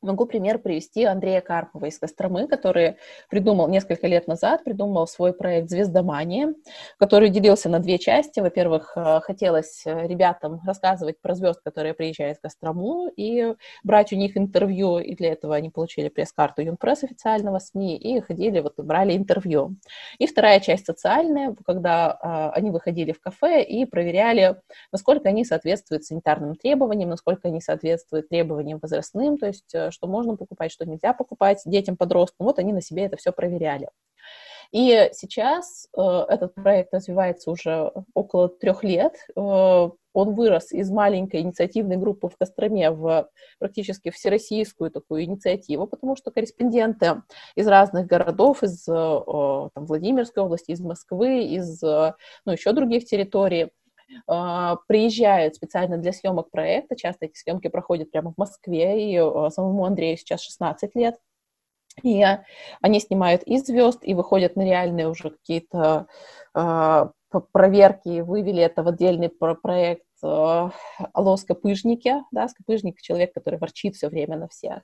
Могу 0.00 0.26
пример 0.26 0.60
привести 0.60 1.02
Андрея 1.02 1.40
Карпова 1.40 1.86
из 1.86 1.98
Костромы, 1.98 2.46
который 2.46 2.98
придумал 3.28 3.66
несколько 3.66 4.06
лет 4.06 4.28
назад, 4.28 4.62
придумал 4.62 5.08
свой 5.08 5.32
проект 5.32 5.70
«Звездомания», 5.70 6.54
который 6.98 7.30
делился 7.30 7.68
на 7.68 7.80
две 7.80 7.98
части. 7.98 8.38
Во-первых, 8.38 8.92
э, 8.94 9.18
хотелось 9.24 9.82
э, 9.86 10.06
ребятам 10.06 10.60
рассказывать 10.64 11.20
про 11.20 11.34
звезд, 11.34 11.60
которые 11.64 11.94
приезжают 11.94 12.38
в 12.38 12.42
Кострому, 12.42 13.08
и 13.16 13.54
брать 13.82 14.12
у 14.12 14.16
них 14.16 14.36
интервью, 14.36 14.98
и 15.00 15.16
для 15.16 15.32
этого 15.32 15.56
они 15.56 15.68
получили 15.68 16.08
пресс-карту 16.08 16.62
Юнпресс 16.62 17.02
официального 17.02 17.58
СМИ, 17.58 17.96
и 17.98 18.20
ходили, 18.20 18.60
вот, 18.60 18.74
брали 18.76 19.16
интервью. 19.16 19.74
И 20.18 20.28
вторая 20.28 20.60
часть 20.60 20.86
социальная, 20.86 21.56
когда 21.66 22.16
э, 22.22 22.56
они 22.56 22.70
выходили 22.70 23.10
в 23.10 23.20
кафе 23.20 23.64
и 23.64 23.84
проверяли, 23.84 24.60
насколько 24.92 25.28
они 25.28 25.44
соответствуют 25.44 26.04
санитарным 26.04 26.54
требованиям, 26.54 27.10
насколько 27.10 27.48
они 27.48 27.60
соответствуют 27.60 28.28
требованиям 28.28 28.78
возрастным, 28.80 29.38
то 29.38 29.48
есть 29.48 29.74
что 29.90 30.06
можно 30.06 30.36
покупать, 30.36 30.72
что 30.72 30.86
нельзя 30.86 31.12
покупать 31.12 31.62
детям, 31.64 31.96
подросткам. 31.96 32.46
Вот 32.46 32.58
они 32.58 32.72
на 32.72 32.82
себе 32.82 33.04
это 33.04 33.16
все 33.16 33.32
проверяли. 33.32 33.88
И 34.70 35.08
сейчас 35.14 35.88
э, 35.96 36.00
этот 36.28 36.54
проект 36.54 36.92
развивается 36.92 37.50
уже 37.50 37.90
около 38.12 38.50
трех 38.50 38.84
лет. 38.84 39.14
Э, 39.34 39.88
он 40.12 40.34
вырос 40.34 40.72
из 40.72 40.90
маленькой 40.90 41.40
инициативной 41.40 41.96
группы 41.96 42.28
в 42.28 42.36
Костроме 42.36 42.90
в 42.90 43.30
практически 43.58 44.10
всероссийскую 44.10 44.90
такую 44.90 45.24
инициативу, 45.24 45.86
потому 45.86 46.16
что 46.16 46.30
корреспонденты 46.30 47.22
из 47.54 47.66
разных 47.66 48.06
городов, 48.06 48.62
из 48.62 48.86
э, 48.86 48.92
там, 48.92 49.86
Владимирской 49.86 50.42
области, 50.42 50.72
из 50.72 50.80
Москвы, 50.80 51.44
из 51.44 51.80
ну, 51.80 52.52
еще 52.52 52.72
других 52.72 53.06
территорий, 53.06 53.70
приезжают 54.26 55.54
специально 55.56 55.98
для 55.98 56.12
съемок 56.12 56.50
проекта. 56.50 56.96
Часто 56.96 57.26
эти 57.26 57.36
съемки 57.38 57.68
проходят 57.68 58.10
прямо 58.10 58.32
в 58.32 58.38
Москве, 58.38 59.12
и 59.12 59.16
а, 59.16 59.50
самому 59.50 59.84
Андрею 59.84 60.16
сейчас 60.16 60.42
16 60.42 60.94
лет. 60.94 61.16
И 62.02 62.24
они 62.80 63.00
снимают 63.00 63.42
и 63.42 63.58
звезд, 63.58 64.00
и 64.02 64.14
выходят 64.14 64.56
на 64.56 64.64
реальные 64.64 65.08
уже 65.08 65.30
какие-то 65.30 66.06
э, 66.54 67.04
проверки, 67.52 68.20
вывели 68.20 68.62
это 68.62 68.84
в 68.84 68.88
отдельный 68.88 69.28
проект 69.28 70.04
э, 70.22 70.70
скопыжники, 71.36 72.14
да, 72.30 72.48
скопыжник— 72.48 73.00
человек, 73.02 73.34
который 73.34 73.58
ворчит 73.58 73.96
все 73.96 74.08
время 74.08 74.36
на 74.36 74.48
всех. 74.48 74.82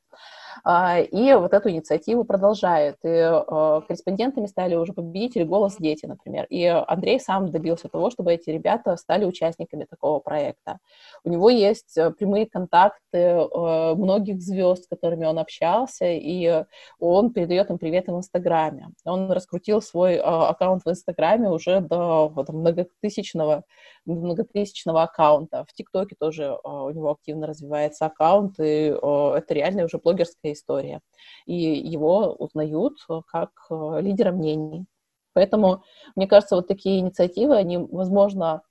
А, 0.62 1.00
и 1.00 1.32
вот 1.34 1.52
эту 1.52 1.70
инициативу 1.70 2.24
продолжают. 2.24 2.96
И 3.02 3.08
э, 3.08 3.80
корреспондентами 3.86 4.46
стали 4.46 4.74
уже 4.74 4.92
победители 4.92 5.44
«Голос 5.44 5.76
дети», 5.76 6.06
например. 6.06 6.46
И 6.50 6.64
Андрей 6.64 7.18
сам 7.18 7.50
добился 7.50 7.88
того, 7.88 8.10
чтобы 8.10 8.32
эти 8.32 8.50
ребята 8.50 8.96
стали 8.96 9.24
участниками 9.24 9.84
такого 9.84 10.20
проекта. 10.20 10.78
У 11.24 11.30
него 11.30 11.50
есть 11.50 11.96
э, 11.96 12.10
прямые 12.10 12.46
контакты 12.46 13.18
э, 13.18 13.94
многих 13.94 14.40
звезд, 14.40 14.84
с 14.84 14.88
которыми 14.88 15.26
он 15.26 15.38
общался, 15.38 16.06
и 16.06 16.64
он 16.98 17.32
передает 17.32 17.70
им 17.70 17.78
привет 17.78 18.06
в 18.06 18.16
Инстаграме. 18.16 18.88
Он 19.04 19.30
раскрутил 19.30 19.80
свой 19.80 20.18
аккаунт 20.18 20.84
в 20.84 20.90
Инстаграме 20.90 21.50
уже 21.50 21.80
до 21.80 22.28
вот, 22.28 22.48
многотысячного, 22.50 23.64
многотысячного 24.04 25.02
аккаунта. 25.02 25.64
В 25.68 25.72
ТикТоке 25.72 26.16
тоже 26.18 26.56
у 26.62 26.90
него 26.90 27.10
активно 27.12 27.46
развивается 27.46 28.06
аккаунт, 28.06 28.58
и 28.58 28.86
это 28.86 29.54
реально 29.54 29.84
уже 29.84 29.98
блогерская 29.98 30.43
близкая 30.44 30.52
история. 30.52 31.00
И 31.46 31.54
его 31.54 32.34
узнают 32.38 32.94
э, 33.08 33.20
как 33.26 33.50
э, 33.70 34.00
лидера 34.00 34.32
мнений. 34.32 34.86
Поэтому, 35.32 35.82
мне 36.14 36.26
кажется, 36.28 36.56
вот 36.56 36.68
такие 36.68 37.00
инициативы, 37.00 37.56
они, 37.56 37.78
возможно, 37.78 38.62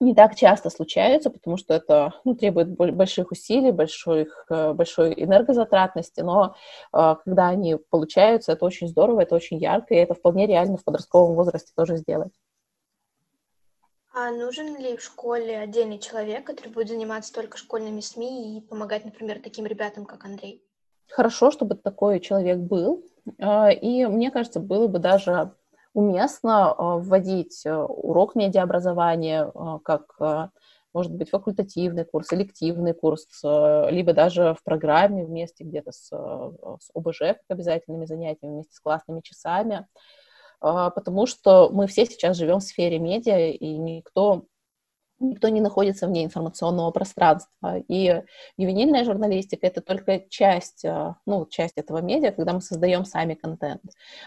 не 0.00 0.14
так 0.14 0.34
часто 0.34 0.70
случаются, 0.70 1.30
потому 1.30 1.56
что 1.56 1.74
это 1.74 2.14
ну, 2.24 2.34
требует 2.34 2.70
больших 2.70 3.30
усилий, 3.30 3.70
большой, 3.70 4.26
э, 4.50 4.72
большой 4.72 5.14
энергозатратности, 5.16 6.22
но 6.22 6.56
когда 6.90 7.48
они 7.48 7.76
получаются, 7.90 8.52
это 8.52 8.64
очень 8.64 8.88
здорово, 8.88 9.20
это 9.20 9.36
очень 9.36 9.58
ярко, 9.58 9.94
и 9.94 9.98
это 9.98 10.14
вполне 10.14 10.46
реально 10.46 10.76
в 10.76 10.84
подростковом 10.84 11.36
возрасте 11.36 11.72
тоже 11.76 11.98
сделать. 11.98 12.32
А 14.14 14.30
нужен 14.30 14.76
ли 14.76 14.96
в 14.96 15.02
школе 15.02 15.58
отдельный 15.58 15.98
человек, 15.98 16.46
который 16.46 16.68
будет 16.68 16.88
заниматься 16.88 17.32
только 17.32 17.56
школьными 17.56 18.00
СМИ 18.00 18.58
и 18.58 18.60
помогать, 18.60 19.06
например, 19.06 19.40
таким 19.42 19.64
ребятам, 19.64 20.04
как 20.04 20.24
Андрей? 20.26 20.62
Хорошо, 21.08 21.50
чтобы 21.50 21.76
такой 21.76 22.20
человек 22.20 22.58
был. 22.58 23.04
А, 23.38 23.70
и 23.70 24.04
мне 24.04 24.30
кажется, 24.30 24.60
было 24.60 24.86
бы 24.86 24.98
даже 24.98 25.54
уместно 25.94 26.72
а, 26.72 26.98
вводить 26.98 27.64
а, 27.66 27.86
урок 27.86 28.34
медиаобразования 28.34 29.50
как 29.84 30.18
может 30.94 31.10
быть, 31.10 31.30
факультативный 31.30 32.04
курс, 32.04 32.34
элективный 32.34 32.92
курс, 32.92 33.26
либо 33.42 34.12
даже 34.12 34.52
в 34.52 34.62
программе 34.62 35.24
вместе 35.24 35.64
где-то 35.64 35.90
с, 35.90 36.08
с 36.08 36.90
ОБЖ, 36.92 37.18
как 37.18 37.40
обязательными 37.48 38.04
занятиями, 38.04 38.56
вместе 38.56 38.74
с 38.74 38.80
классными 38.80 39.22
часами. 39.22 39.86
А, 40.62 40.90
потому 40.90 41.26
что 41.26 41.68
мы 41.70 41.86
все 41.86 42.06
сейчас 42.06 42.36
живем 42.36 42.60
в 42.60 42.62
сфере 42.64 42.98
медиа, 42.98 43.50
и 43.50 43.76
никто 43.76 44.46
никто 45.22 45.48
не 45.48 45.60
находится 45.60 46.06
вне 46.06 46.24
информационного 46.24 46.90
пространства. 46.90 47.78
И 47.88 48.22
ювенильная 48.56 49.04
журналистика— 49.04 49.66
это 49.68 49.80
только 49.80 50.20
часть, 50.28 50.84
а, 50.84 51.16
ну, 51.26 51.46
часть 51.46 51.74
этого 51.76 51.98
медиа, 51.98 52.32
когда 52.32 52.52
мы 52.52 52.60
создаем 52.60 53.04
сами 53.04 53.34
контент. 53.34 53.82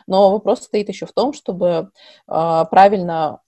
Но 0.08 0.32
вопрос 0.32 0.64
стоит 0.64 0.90
еще 0.90 1.06
в 1.06 1.14
том, 1.14 1.34
чтобы 1.34 1.92
а, 2.28 2.66
правильно 2.66 3.42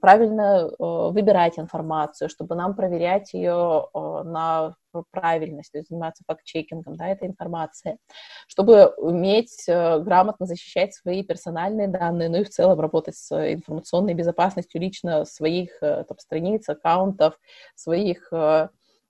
правильно 0.00 0.70
выбирать 0.78 1.58
информацию, 1.58 2.28
чтобы 2.28 2.54
нам 2.54 2.74
проверять 2.74 3.34
ее 3.34 3.86
на 3.94 4.74
правильность, 5.10 5.72
то 5.72 5.78
есть 5.78 5.90
заниматься 5.90 6.24
факт-чекингом 6.26 6.96
да, 6.96 7.08
этой 7.08 7.28
информации, 7.28 7.98
чтобы 8.46 8.86
уметь 8.96 9.64
грамотно 9.66 10.46
защищать 10.46 10.94
свои 10.94 11.22
персональные 11.22 11.88
данные, 11.88 12.28
ну 12.28 12.38
и 12.38 12.44
в 12.44 12.50
целом 12.50 12.80
работать 12.80 13.16
с 13.16 13.30
информационной 13.52 14.14
безопасностью 14.14 14.80
лично 14.80 15.24
своих 15.24 15.78
там, 15.80 16.18
страниц, 16.18 16.68
аккаунтов, 16.68 17.38
своих 17.74 18.32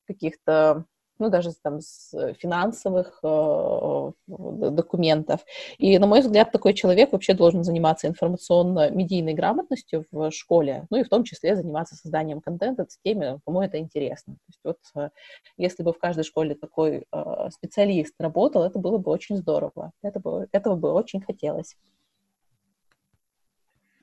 каких-то 0.07 0.85
ну, 1.19 1.31
даже 1.31 1.51
там 1.63 1.81
с 1.81 2.13
финансовых 2.35 3.19
э, 3.23 4.13
документов. 4.27 5.41
И, 5.79 5.99
на 5.99 6.07
мой 6.07 6.21
взгляд, 6.21 6.53
такой 6.53 6.75
человек 6.75 7.13
вообще 7.13 7.35
должен 7.35 7.65
заниматься 7.65 8.07
информационно-медийной 8.07 9.35
грамотностью 9.35 10.05
в 10.11 10.31
школе, 10.31 10.87
ну 10.91 10.99
и 10.99 11.05
в 11.05 11.09
том 11.09 11.25
числе 11.25 11.57
заниматься 11.57 11.97
созданием 11.97 12.41
контента 12.41 12.87
с 12.89 12.99
теми, 13.03 13.41
кому 13.45 13.63
это 13.63 13.79
интересно. 13.79 14.35
То 14.35 14.49
есть 14.49 14.61
вот 14.65 14.79
э, 14.95 15.11
если 15.57 15.83
бы 15.83 15.93
в 15.93 15.99
каждой 15.99 16.25
школе 16.25 16.55
такой 16.55 17.05
э, 17.11 17.51
специалист 17.51 18.15
работал, 18.19 18.63
это 18.63 18.79
было 18.79 18.99
бы 18.99 19.11
очень 19.11 19.37
здорово. 19.37 19.93
Это 20.03 20.21
бы, 20.21 20.49
этого 20.53 20.77
бы 20.77 20.93
очень 20.93 21.21
хотелось. 21.21 21.77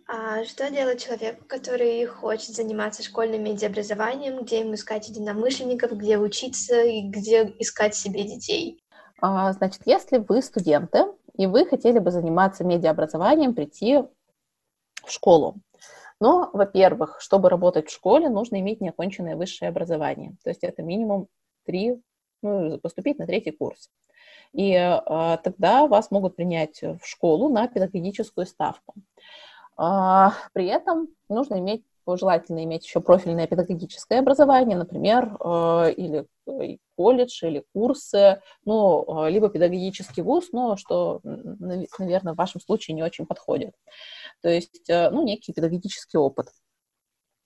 А 0.07 0.43
что 0.43 0.69
делать 0.69 1.03
человеку, 1.03 1.45
который 1.47 2.05
хочет 2.05 2.55
заниматься 2.55 3.01
школьным 3.01 3.43
медиаобразованием, 3.43 4.43
где 4.43 4.59
ему 4.59 4.75
искать 4.75 5.09
единомышленников, 5.09 5.93
где 5.93 6.19
учиться 6.19 6.79
и 6.83 7.01
где 7.07 7.43
искать 7.57 7.95
себе 7.95 8.23
детей? 8.23 8.83
А, 9.19 9.51
значит, 9.53 9.81
если 9.85 10.17
вы 10.17 10.43
студенты, 10.43 11.05
и 11.35 11.47
вы 11.47 11.65
хотели 11.65 11.97
бы 11.97 12.11
заниматься 12.11 12.63
медиаобразованием, 12.63 13.55
прийти 13.55 14.03
в 15.03 15.11
школу, 15.11 15.55
но, 16.19 16.51
во-первых, 16.53 17.17
чтобы 17.19 17.49
работать 17.49 17.89
в 17.89 17.93
школе, 17.93 18.29
нужно 18.29 18.59
иметь 18.59 18.81
неоконченное 18.81 19.35
высшее 19.35 19.69
образование. 19.69 20.35
То 20.43 20.49
есть 20.49 20.63
это 20.63 20.83
минимум 20.83 21.27
три, 21.65 21.99
ну, 22.43 22.79
поступить 22.79 23.17
на 23.17 23.25
третий 23.25 23.51
курс. 23.51 23.89
И 24.53 24.71
э, 24.71 25.37
тогда 25.43 25.87
вас 25.87 26.11
могут 26.11 26.35
принять 26.35 26.81
в 26.81 27.01
школу 27.03 27.49
на 27.49 27.67
педагогическую 27.67 28.45
ставку. 28.45 28.93
А, 29.77 30.33
при 30.53 30.67
этом 30.67 31.09
нужно 31.27 31.59
иметь, 31.59 31.83
желательно 32.07 32.63
иметь 32.63 32.85
еще 32.85 33.01
профильное 33.01 33.47
педагогическое 33.47 34.19
образование, 34.19 34.77
например, 34.77 35.35
э, 35.39 35.93
или 35.97 36.25
э, 36.47 36.77
колледж, 36.95 37.43
или 37.43 37.65
курсы, 37.73 38.41
ну, 38.63 39.25
э, 39.25 39.29
либо 39.31 39.49
педагогический 39.49 40.21
вуз, 40.21 40.49
но 40.51 40.77
что, 40.77 41.19
наверное, 41.23 42.33
в 42.33 42.37
вашем 42.37 42.61
случае 42.61 42.95
не 42.95 43.03
очень 43.03 43.25
подходит. 43.25 43.73
То 44.41 44.49
есть, 44.49 44.83
ну, 44.87 45.23
некий 45.23 45.51
педагогический 45.51 46.17
опыт. 46.17 46.49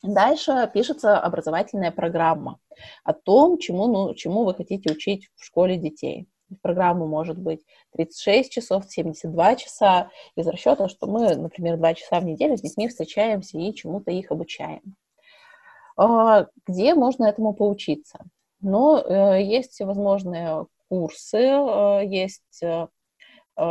Дальше 0.04 0.70
пишется 0.74 1.20
образовательная 1.20 1.92
программа 1.92 2.60
о 3.04 3.14
том, 3.14 3.58
чему, 3.58 3.88
ну, 3.88 4.14
чему 4.14 4.46
вы 4.46 4.54
хотите 4.54 4.92
учить 4.92 5.30
в 5.36 5.46
школе 5.46 5.78
детей 5.78 6.28
программу 6.62 7.08
может 7.08 7.38
быть 7.38 7.66
36 7.94 8.52
часов, 8.52 8.86
72 8.88 9.56
часа, 9.56 10.10
из 10.36 10.48
расчета, 10.48 10.90
что 10.90 11.08
мы, 11.08 11.36
например, 11.36 11.78
2 11.78 11.94
часа 11.96 12.20
в 12.20 12.26
неделю 12.26 12.58
с 12.58 12.62
детьми 12.62 12.88
встречаемся 12.88 13.58
и 13.58 13.74
чему-то 13.74 14.12
их 14.12 14.32
обучаем. 14.32 14.96
А, 15.98 16.48
где 16.68 16.96
можно 16.96 17.26
этому 17.26 17.54
поучиться? 17.54 18.20
Ну, 18.62 18.98
э, 18.98 19.42
есть 19.44 19.72
всевозможные 19.72 20.66
курсы, 20.90 21.38
э, 21.38 22.06
есть 22.06 22.42
Э, 22.62 22.88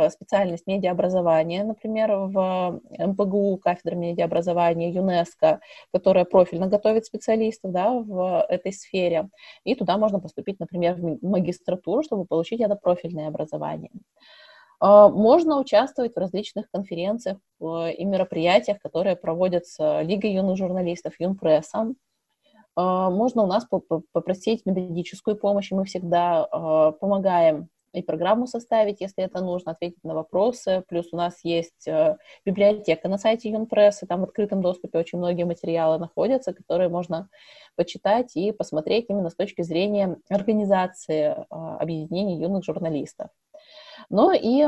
специальность 0.09 0.67
медиаобразования, 0.67 1.63
например, 1.63 2.11
в 2.11 2.81
МПГУ, 2.97 3.57
кафедра 3.57 3.95
медиаобразования 3.95 4.91
ЮНЕСКО, 4.91 5.59
которая 5.93 6.25
профильно 6.25 6.67
готовит 6.67 7.05
специалистов 7.05 7.71
да, 7.71 7.91
в 7.91 8.45
этой 8.49 8.71
сфере. 8.71 9.29
И 9.63 9.75
туда 9.75 9.97
можно 9.97 10.19
поступить, 10.19 10.59
например, 10.59 10.95
в 10.95 11.25
магистратуру, 11.25 12.03
чтобы 12.03 12.25
получить 12.25 12.61
это 12.61 12.75
профильное 12.75 13.27
образование. 13.27 13.91
Э, 14.81 15.09
можно 15.09 15.59
участвовать 15.59 16.13
в 16.15 16.19
различных 16.19 16.69
конференциях 16.71 17.37
и 17.59 18.05
мероприятиях, 18.05 18.79
которые 18.79 19.15
проводятся 19.15 20.01
Лигой 20.01 20.33
юных 20.33 20.57
журналистов, 20.57 21.13
Юнпрессом. 21.19 21.95
Э, 22.77 23.09
можно 23.09 23.43
у 23.43 23.47
нас 23.47 23.67
попросить 24.11 24.65
методическую 24.65 25.35
помощь, 25.35 25.71
и 25.71 25.75
мы 25.75 25.85
всегда 25.85 26.45
помогаем 26.99 27.69
и 27.93 28.01
программу 28.01 28.47
составить, 28.47 29.01
если 29.01 29.23
это 29.23 29.41
нужно, 29.41 29.71
ответить 29.71 30.03
на 30.03 30.13
вопросы. 30.13 30.83
Плюс 30.87 31.07
у 31.11 31.17
нас 31.17 31.39
есть 31.43 31.87
э, 31.87 32.17
библиотека 32.45 33.07
на 33.07 33.17
сайте 33.17 33.49
Юнпресс, 33.49 34.03
и 34.03 34.05
там 34.05 34.21
в 34.21 34.23
открытом 34.23 34.61
доступе 34.61 34.99
очень 34.99 35.17
многие 35.17 35.43
материалы 35.43 35.97
находятся, 35.97 36.53
которые 36.53 36.89
можно 36.89 37.29
почитать 37.75 38.35
и 38.35 38.51
посмотреть 38.51 39.05
именно 39.09 39.29
с 39.29 39.35
точки 39.35 39.61
зрения 39.61 40.17
организации 40.29 41.31
э, 41.31 41.45
объединений 41.49 42.41
юных 42.41 42.63
журналистов. 42.63 43.29
Ну 44.09 44.31
и 44.31 44.67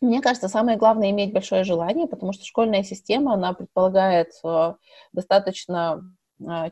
мне 0.00 0.20
кажется, 0.20 0.48
самое 0.48 0.78
главное 0.78 1.10
иметь 1.10 1.32
большое 1.32 1.64
желание, 1.64 2.06
потому 2.06 2.32
что 2.32 2.44
школьная 2.44 2.84
система, 2.84 3.34
она 3.34 3.52
предполагает 3.52 4.30
э, 4.44 4.74
достаточно 5.12 6.02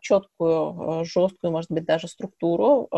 четкую, 0.00 1.04
жесткую, 1.04 1.52
может 1.52 1.70
быть, 1.70 1.84
даже 1.84 2.08
структуру, 2.08 2.88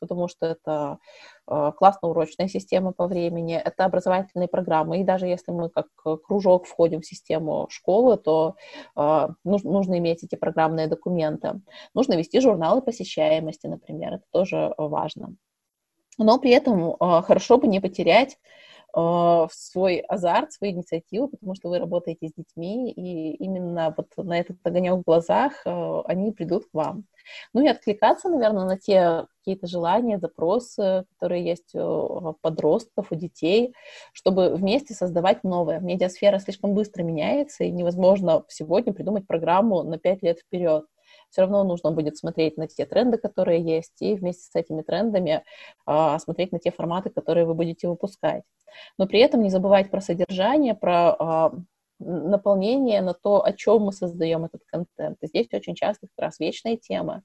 потому 0.00 0.28
что 0.28 0.46
это 0.46 0.98
классно-урочная 1.46 2.48
система 2.48 2.92
по 2.92 3.06
времени, 3.06 3.54
это 3.54 3.84
образовательные 3.84 4.48
программы. 4.48 5.00
И 5.00 5.04
даже 5.04 5.26
если 5.26 5.52
мы 5.52 5.68
как 5.68 5.86
кружок 6.22 6.66
входим 6.66 7.00
в 7.00 7.06
систему 7.06 7.66
школы, 7.70 8.16
то 8.16 8.56
нужно, 9.44 9.98
иметь 9.98 10.24
эти 10.24 10.36
программные 10.36 10.86
документы. 10.86 11.60
Нужно 11.94 12.14
вести 12.14 12.40
журналы 12.40 12.82
посещаемости, 12.82 13.66
например, 13.66 14.14
это 14.14 14.24
тоже 14.30 14.74
важно. 14.78 15.34
Но 16.18 16.38
при 16.38 16.50
этом 16.50 16.96
хорошо 16.98 17.58
бы 17.58 17.66
не 17.66 17.80
потерять 17.80 18.38
в 18.92 19.50
свой 19.52 19.98
азарт, 19.98 20.52
свою 20.52 20.72
инициативу, 20.74 21.28
потому 21.28 21.54
что 21.54 21.68
вы 21.68 21.78
работаете 21.78 22.28
с 22.28 22.32
детьми, 22.34 22.90
и 22.90 23.34
именно 23.36 23.94
вот 23.96 24.08
на 24.16 24.38
этот 24.38 24.56
огонек 24.64 24.94
в 24.94 25.02
глазах 25.02 25.52
они 25.64 26.32
придут 26.32 26.64
к 26.66 26.74
вам. 26.74 27.04
Ну 27.54 27.62
и 27.62 27.68
откликаться, 27.68 28.28
наверное, 28.28 28.64
на 28.64 28.78
те 28.78 29.26
какие-то 29.38 29.66
желания, 29.66 30.18
запросы, 30.18 31.04
которые 31.14 31.44
есть 31.44 31.74
у 31.74 32.36
подростков, 32.40 33.12
у 33.12 33.14
детей, 33.14 33.74
чтобы 34.12 34.50
вместе 34.54 34.94
создавать 34.94 35.44
новое. 35.44 35.80
Медиасфера 35.80 36.38
слишком 36.38 36.74
быстро 36.74 37.02
меняется, 37.02 37.64
и 37.64 37.70
невозможно 37.70 38.44
сегодня 38.48 38.92
придумать 38.92 39.26
программу 39.26 39.82
на 39.82 39.98
пять 39.98 40.22
лет 40.22 40.40
вперед 40.40 40.84
все 41.30 41.42
равно 41.42 41.64
нужно 41.64 41.92
будет 41.92 42.16
смотреть 42.16 42.56
на 42.56 42.66
те 42.66 42.86
тренды, 42.86 43.18
которые 43.18 43.62
есть, 43.62 44.00
и 44.00 44.14
вместе 44.14 44.44
с 44.50 44.54
этими 44.54 44.82
трендами 44.82 45.44
а, 45.86 46.18
смотреть 46.18 46.52
на 46.52 46.58
те 46.58 46.70
форматы, 46.70 47.10
которые 47.10 47.46
вы 47.46 47.54
будете 47.54 47.88
выпускать. 47.88 48.42
Но 48.98 49.06
при 49.06 49.20
этом 49.20 49.42
не 49.42 49.50
забывать 49.50 49.90
про 49.90 50.00
содержание, 50.00 50.74
про 50.74 51.16
а, 51.18 51.52
наполнение 51.98 53.02
на 53.02 53.14
то, 53.14 53.44
о 53.44 53.52
чем 53.52 53.82
мы 53.82 53.92
создаем 53.92 54.44
этот 54.44 54.62
контент. 54.66 55.18
И 55.20 55.26
здесь 55.26 55.48
очень 55.52 55.74
часто 55.74 56.06
как 56.06 56.24
раз 56.24 56.40
вечные 56.40 56.76
темы, 56.76 57.22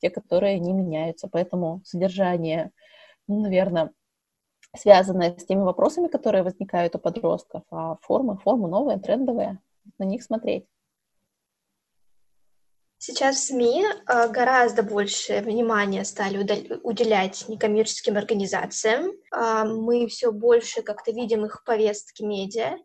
те, 0.00 0.10
которые 0.10 0.58
не 0.58 0.72
меняются. 0.72 1.28
Поэтому 1.28 1.80
содержание, 1.84 2.72
ну, 3.28 3.40
наверное, 3.40 3.92
связанное 4.76 5.36
с 5.38 5.44
теми 5.44 5.62
вопросами, 5.62 6.08
которые 6.08 6.42
возникают 6.42 6.96
у 6.96 6.98
подростков, 6.98 7.62
а 7.70 7.96
формы, 8.02 8.36
формы 8.38 8.68
новые, 8.68 8.98
трендовые, 8.98 9.58
на 9.98 10.04
них 10.04 10.22
смотреть. 10.22 10.66
Сейчас 12.98 13.46
СМИ 13.46 13.84
э, 13.84 14.28
гораздо 14.30 14.82
больше 14.82 15.40
внимания 15.40 16.04
стали 16.04 16.38
уделять 16.82 17.44
некоммерческим 17.46 18.16
организациям. 18.16 19.12
Э, 19.34 19.64
мы 19.64 20.06
все 20.06 20.32
больше 20.32 20.82
как-то 20.82 21.12
видим 21.12 21.44
их 21.44 21.60
в 21.60 21.64
повестке 21.64 22.24
медиа. 22.24 22.78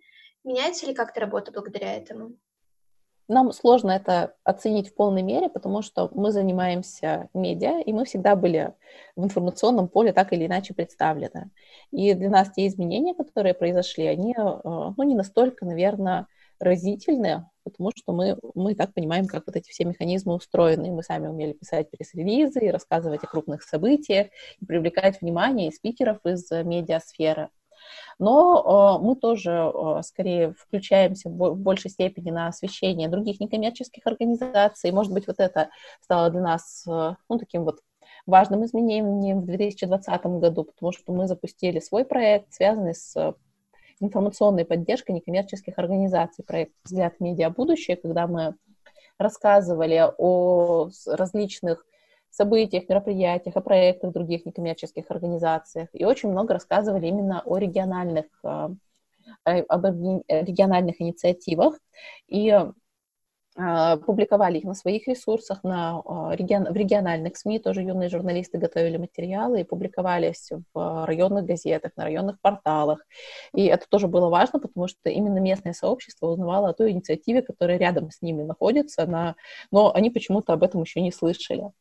Меняется 0.44 0.86
ли 0.86 0.94
как-то 0.94 1.22
работа 1.22 1.52
благодаря 1.52 1.96
этому? 1.96 2.36
Нам 3.30 3.54
сложно 3.54 3.92
это 3.92 4.36
оценить 4.44 4.90
в 4.90 4.96
полной 4.96 5.22
мере, 5.22 5.48
потому 5.48 5.82
что 5.82 6.10
мы 6.14 6.34
занимаемся 6.34 7.30
медиа, 7.34 7.80
и 7.80 7.94
мы 7.94 8.04
всегда 8.04 8.36
были 8.36 8.74
в 9.16 9.24
информационном 9.24 9.88
поле 9.88 10.12
так 10.12 10.34
или 10.34 10.46
иначе 10.46 10.74
представлены. 10.74 11.52
И 11.92 12.14
для 12.14 12.30
нас 12.30 12.52
те 12.52 12.68
изменения, 12.68 13.16
которые 13.16 13.54
произошли, 13.54 14.08
они 14.08 14.36
э, 14.38 14.42
ну, 14.44 15.04
не 15.04 15.16
настолько, 15.16 15.66
наверное, 15.66 16.28
разительные, 16.60 17.50
потому 17.64 17.92
что 17.96 18.14
мы, 18.14 18.38
мы 18.56 18.76
так 18.76 18.94
понимаем, 18.94 19.28
как 19.28 19.46
вот 19.48 19.56
эти 19.56 19.70
все 19.70 19.86
механизмы 19.86 20.36
устроены. 20.36 20.92
Мы 20.92 21.04
сами 21.04 21.28
умели 21.28 21.54
писать 21.54 21.90
пресс-релизы 21.92 22.60
и 22.60 22.72
рассказывать 22.72 23.24
о 23.24 23.28
крупных 23.28 23.64
событиях, 23.64 24.28
привлекать 24.66 25.22
внимание 25.22 25.72
спикеров 25.72 26.26
из 26.26 26.50
медиасферы. 26.52 27.50
Но 28.20 29.00
э, 29.02 29.04
мы 29.04 29.16
тоже 29.16 29.52
э, 29.52 30.02
скорее 30.04 30.54
включаемся 30.54 31.30
в 31.30 31.56
большей 31.56 31.90
степени 31.90 32.32
на 32.32 32.48
освещение 32.48 33.10
других 33.10 33.40
некоммерческих 33.40 34.06
организаций. 34.06 34.92
Может 34.92 35.14
быть, 35.14 35.28
вот 35.28 35.40
это 35.40 35.70
стало 36.02 36.30
для 36.30 36.42
нас 36.42 36.86
э, 36.88 37.16
ну, 37.30 37.38
таким 37.38 37.64
вот 37.64 37.80
важным 38.26 38.66
изменением 38.66 39.42
в 39.42 39.46
2020 39.46 40.26
году, 40.26 40.66
потому 40.66 40.92
что 40.92 41.12
мы 41.12 41.28
запустили 41.28 41.80
свой 41.80 42.06
проект, 42.06 42.54
связанный 42.54 42.94
с 42.94 43.36
информационной 44.02 44.66
поддержкой 44.66 45.12
некоммерческих 45.14 45.78
организаций, 45.78 46.44
проект 46.44 46.74
«Взгляд 46.84 47.20
медиа 47.20 47.50
будущее», 47.50 47.96
когда 47.96 48.28
мы 48.28 48.56
рассказывали 49.18 50.04
о 50.18 50.90
различных 51.06 51.86
событиях, 52.32 52.90
мероприятиях, 52.90 53.56
о 53.56 53.62
проектах 53.62 54.14
других 54.14 54.46
некоммерческих 54.46 55.06
организациях. 55.10 55.90
И 55.94 56.06
очень 56.06 56.30
много 56.30 56.54
рассказывали 56.54 57.08
именно 57.08 57.42
о 57.46 57.58
региональных, 57.58 58.26
об 58.44 59.86
региональных 59.86 61.02
инициативах. 61.02 61.78
И 62.28 62.50
а, 62.50 62.74
публиковали 64.06 64.58
их 64.58 64.64
на 64.64 64.74
своих 64.74 65.08
ресурсах, 65.08 65.64
на, 65.64 66.02
а, 66.06 66.36
регион, 66.36 66.66
в 66.66 66.76
региональных 66.76 67.38
СМИ, 67.38 67.60
тоже 67.60 67.82
юные 67.82 68.10
журналисты 68.10 68.58
готовили 68.58 68.98
материалы 68.98 69.62
и 69.62 69.64
публиковались 69.64 70.50
в 70.74 71.06
районных 71.06 71.46
газетах, 71.46 71.92
на 71.96 72.06
районных 72.06 72.40
порталах. 72.42 73.06
И 73.54 73.66
это 73.66 73.86
тоже 73.90 74.08
было 74.08 74.30
важно, 74.30 74.60
потому 74.60 74.88
что 74.88 75.10
именно 75.10 75.40
местное 75.40 75.74
сообщество 75.74 76.28
узнавало 76.28 76.70
о 76.70 76.74
той 76.74 76.92
инициативе, 76.92 77.42
которая 77.42 77.78
рядом 77.78 78.12
с 78.12 78.22
ними 78.22 78.44
находится, 78.44 79.06
на, 79.06 79.36
но 79.72 79.94
они 79.94 80.10
почему-то 80.10 80.54
об 80.54 80.64
этом 80.64 80.82
еще 80.82 81.02
не 81.02 81.12
слышали. 81.12 81.72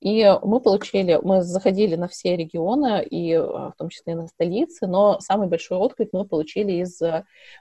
И 0.00 0.24
мы 0.42 0.60
получили, 0.60 1.18
мы 1.22 1.42
заходили 1.42 1.96
на 1.96 2.08
все 2.08 2.36
регионы, 2.36 3.02
и 3.04 3.32
а, 3.34 3.70
в 3.70 3.74
том 3.76 3.88
числе 3.88 4.12
и 4.12 4.16
на 4.16 4.26
столицы, 4.28 4.86
но 4.86 5.20
самый 5.20 5.48
большой 5.48 5.78
отклик 5.78 6.10
мы 6.12 6.24
получили 6.24 6.72
из 6.72 7.00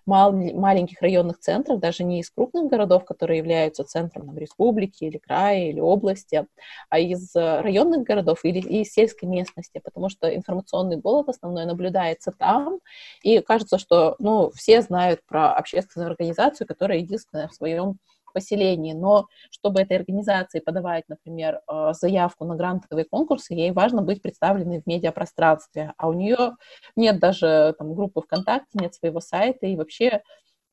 мал- 0.05 0.33
маленьких 0.33 1.01
районных 1.01 1.39
центров, 1.39 1.79
даже 1.79 2.03
не 2.03 2.19
из 2.19 2.29
крупных 2.29 2.69
городов, 2.69 3.05
которые 3.05 3.37
являются 3.37 3.83
центром 3.83 4.27
там, 4.27 4.37
республики 4.37 5.03
или 5.03 5.17
края 5.17 5.69
или 5.69 5.79
области, 5.79 6.45
а 6.89 6.99
из 6.99 7.33
районных 7.35 8.03
городов 8.03 8.43
или 8.43 8.59
из 8.59 8.91
сельской 8.91 9.27
местности, 9.29 9.81
потому 9.83 10.09
что 10.09 10.33
информационный 10.33 10.97
голод 10.97 11.29
основной 11.29 11.65
наблюдается 11.65 12.31
там, 12.31 12.79
и 13.23 13.39
кажется, 13.41 13.77
что 13.77 14.15
ну, 14.19 14.51
все 14.51 14.81
знают 14.81 15.21
про 15.25 15.53
общественную 15.53 16.11
организацию, 16.11 16.67
которая 16.67 16.99
единственная 16.99 17.47
в 17.47 17.53
своем 17.53 17.97
поселении, 18.35 18.93
но 18.93 19.27
чтобы 19.51 19.81
этой 19.81 19.97
организации 19.97 20.59
подавать, 20.59 21.05
например, 21.09 21.61
э, 21.71 21.93
заявку 21.93 22.45
на 22.45 22.55
грантовые 22.55 23.05
конкурсы, 23.05 23.55
ей 23.55 23.71
важно 23.71 24.03
быть 24.03 24.21
представленной 24.21 24.81
в 24.81 24.87
медиапространстве, 24.87 25.93
а 25.97 26.09
у 26.09 26.13
нее 26.13 26.51
нет 26.97 27.19
даже 27.19 27.73
там, 27.79 27.95
группы 27.95 28.21
ВКонтакте, 28.21 28.69
нет 28.81 28.93
своего 28.95 29.21
сайта, 29.21 29.65
и 29.67 29.77
вообще 29.77 30.21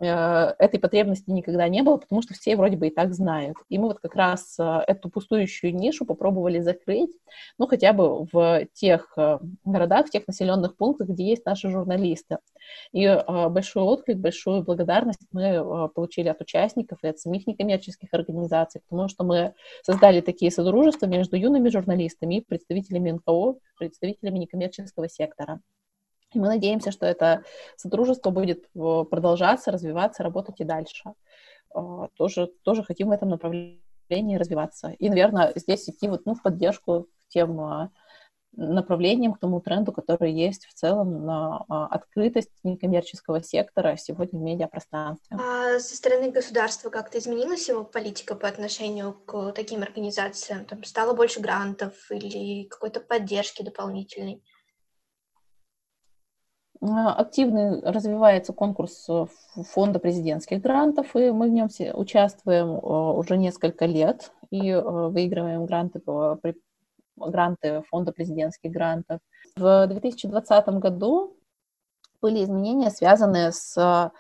этой 0.00 0.81
потребности 0.81 1.31
никогда 1.31 1.68
не 1.68 1.83
было, 1.83 1.96
потому 1.96 2.22
что 2.22 2.35
все 2.35 2.57
вроде 2.57 2.76
бы 2.76 2.88
и 2.88 2.90
так 2.90 3.14
знают. 3.14 3.57
И 3.68 3.78
мы 3.78 3.88
вот 3.88 4.00
как 4.00 4.16
раз 4.16 4.59
э, 4.59 4.81
эту 4.88 5.09
пустующую 5.09 5.74
нишу 5.74 6.05
попробовали 6.05 6.59
закрыть, 6.59 7.12
ну, 7.59 7.68
хотя 7.68 7.92
бы 7.92 8.24
в 8.33 8.66
тех 8.72 9.12
э, 9.16 9.38
городах, 9.64 10.07
в 10.07 10.11
тех 10.11 10.26
населенных 10.26 10.76
пунктах, 10.76 11.09
где 11.09 11.24
есть 11.24 11.46
наши 11.46 11.70
журналисты. 11.70 12.38
И 12.92 13.07
большой 13.50 13.83
отклик, 13.83 14.18
большую 14.18 14.62
благодарность 14.62 15.20
мы 15.33 15.88
получили 15.90 16.28
от 16.28 16.40
участников 16.40 16.98
и 17.02 17.09
от 17.09 17.18
самих 17.18 17.46
некоммерческих 17.46 18.09
организаций, 18.12 18.81
потому 18.88 19.09
что 19.09 19.24
мы 19.24 19.55
создали 19.83 20.20
такие 20.20 20.50
содружества 20.50 21.07
между 21.07 21.37
юными 21.37 21.68
журналистами 21.68 22.37
и 22.37 22.40
представителями 22.40 23.11
НКО, 23.12 23.59
представителями 23.78 24.38
некоммерческого 24.38 25.09
сектора. 25.09 25.61
И 26.35 26.38
мы 26.38 26.49
надеемся, 26.49 26.90
что 26.90 27.07
это 27.07 27.45
сотрудничество 27.77 28.31
будет 28.31 28.64
э, 28.75 29.05
продолжаться, 29.11 29.71
развиваться, 29.71 30.23
работать 30.23 30.61
и 30.61 30.64
дальше. 30.64 31.12
Э, 31.75 32.09
тоже, 32.16 32.51
тоже 32.62 32.83
хотим 32.83 33.09
в 33.09 33.12
этом 33.12 33.31
направлении 33.31 34.37
развиваться. 34.37 34.90
И, 34.99 35.09
наверное, 35.09 35.53
здесь 35.55 35.88
идти 35.88 36.09
вот, 36.09 36.27
ну, 36.27 36.35
в 36.35 36.42
поддержку 36.42 37.09
тем 37.29 37.61
э, 37.61 37.88
направлениям, 38.55 39.33
к 39.33 39.38
тому 39.38 39.61
тренду, 39.61 39.92
который 39.92 40.33
есть 40.33 40.66
в 40.66 40.75
целом 40.75 41.25
на 41.25 41.59
открытость 41.68 42.51
некоммерческого 42.64 43.42
сектора 43.42 43.97
сегодня 43.97 44.38
в 44.38 44.42
медиапространстве. 44.42 45.38
А 45.40 45.79
со 45.79 45.97
стороны 45.97 46.31
государства 46.31 46.90
как-то 46.90 47.18
изменилась 47.18 47.68
его 47.68 47.83
политика 47.83 48.35
по 48.35 48.47
отношению 48.47 49.14
к 49.14 49.53
таким 49.53 49.83
организациям? 49.83 50.66
Там 50.66 50.85
стало 50.85 51.14
больше 51.14 51.40
грантов 51.40 51.95
или 52.11 52.64
какой-то 52.64 53.01
поддержки 53.01 53.62
дополнительной? 53.62 54.42
Активно 56.83 57.81
развивается 57.83 58.53
конкурс 58.53 59.07
э, 59.09 59.27
фонда 59.71 60.01
президентских 60.01 60.61
грантов, 60.61 61.14
и 61.14 61.31
мы 61.31 61.49
в 61.49 61.53
нем 61.53 61.68
участвуем 61.95 62.71
э, 62.71 62.79
уже 62.79 63.37
несколько 63.37 63.87
лет 63.87 64.33
и 64.51 64.71
э, 64.71 64.81
выигрываем 64.81 65.64
гранты, 65.64 66.03
гранты 67.16 67.83
фонда 67.88 68.12
президентских 68.12 68.73
грантов. 68.73 69.21
В 69.57 69.87
2020 69.87 70.68
году 70.81 71.37
были 72.21 72.42
изменения, 72.42 72.90
связанные 72.90 73.53
с 73.53 74.11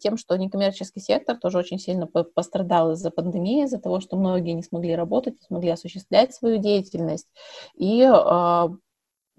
тем, 0.00 0.16
что 0.16 0.36
некоммерческий 0.36 1.00
сектор 1.00 1.36
тоже 1.36 1.58
очень 1.58 1.78
сильно 1.78 2.06
пострадал 2.06 2.92
из-за 2.92 3.10
пандемии, 3.10 3.64
из-за 3.64 3.78
того, 3.78 4.00
что 4.00 4.16
многие 4.16 4.52
не 4.52 4.64
смогли 4.64 4.96
работать, 4.96 5.34
не 5.34 5.46
смогли 5.46 5.70
осуществлять 5.70 6.34
свою 6.34 6.58
деятельность. 6.58 7.28
И 7.76 8.04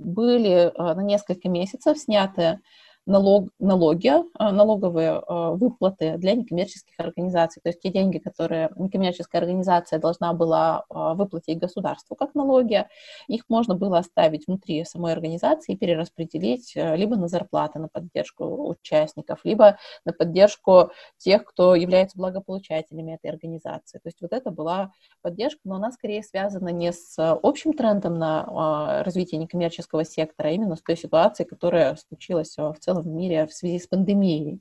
были 0.01 0.71
а, 0.75 0.95
на 0.95 1.01
несколько 1.01 1.49
месяцев 1.49 1.97
сняты 1.97 2.59
налог, 3.05 3.49
налоги, 3.59 4.11
а, 4.35 4.51
налоговые 4.51 5.11
а, 5.11 5.51
выплаты 5.51 6.17
для 6.17 6.33
некоммерческих 6.33 6.99
организаций. 6.99 7.61
То 7.61 7.69
есть 7.69 7.81
те 7.81 7.89
деньги, 7.89 8.19
которые 8.19 8.69
некоммерческая 8.75 9.41
организация 9.41 9.99
должна 9.99 10.33
была 10.33 10.85
а, 10.89 11.15
выплатить 11.15 11.59
государству 11.59 12.15
как 12.15 12.35
налоги, 12.35 12.87
их 13.27 13.43
можно 13.49 13.75
было 13.75 13.97
оставить 13.99 14.47
внутри 14.47 14.85
самой 14.85 15.13
организации 15.13 15.73
и 15.73 15.77
перераспределить 15.77 16.73
либо 16.75 17.15
на 17.15 17.27
зарплаты, 17.27 17.79
на 17.79 17.87
поддержку 17.87 18.69
участников, 18.69 19.39
либо 19.43 19.77
на 20.05 20.13
поддержку 20.13 20.91
тех, 21.17 21.43
кто 21.43 21.75
является 21.75 22.17
благополучателями 22.17 23.13
этой 23.13 23.31
организации. 23.31 23.97
То 23.97 24.07
есть 24.07 24.21
вот 24.21 24.31
это 24.33 24.51
была 24.51 24.91
поддержка, 25.21 25.61
но 25.63 25.75
она 25.75 25.91
скорее 25.91 26.23
связана 26.23 26.69
не 26.69 26.91
с 26.91 27.15
общим 27.17 27.73
трендом 27.73 28.17
на 28.17 29.03
развитие 29.03 29.39
некоммерческого 29.39 30.05
сектора, 30.05 30.47
а 30.49 30.51
именно 30.51 30.75
с 30.75 30.81
той 30.81 30.97
ситуацией, 30.97 31.47
которая 31.47 31.95
случилась 31.95 32.55
в 32.57 32.75
целом 32.79 32.90
целом 32.91 33.15
мире 33.15 33.47
в 33.47 33.53
связи 33.53 33.79
с 33.79 33.87
пандемией. 33.87 34.59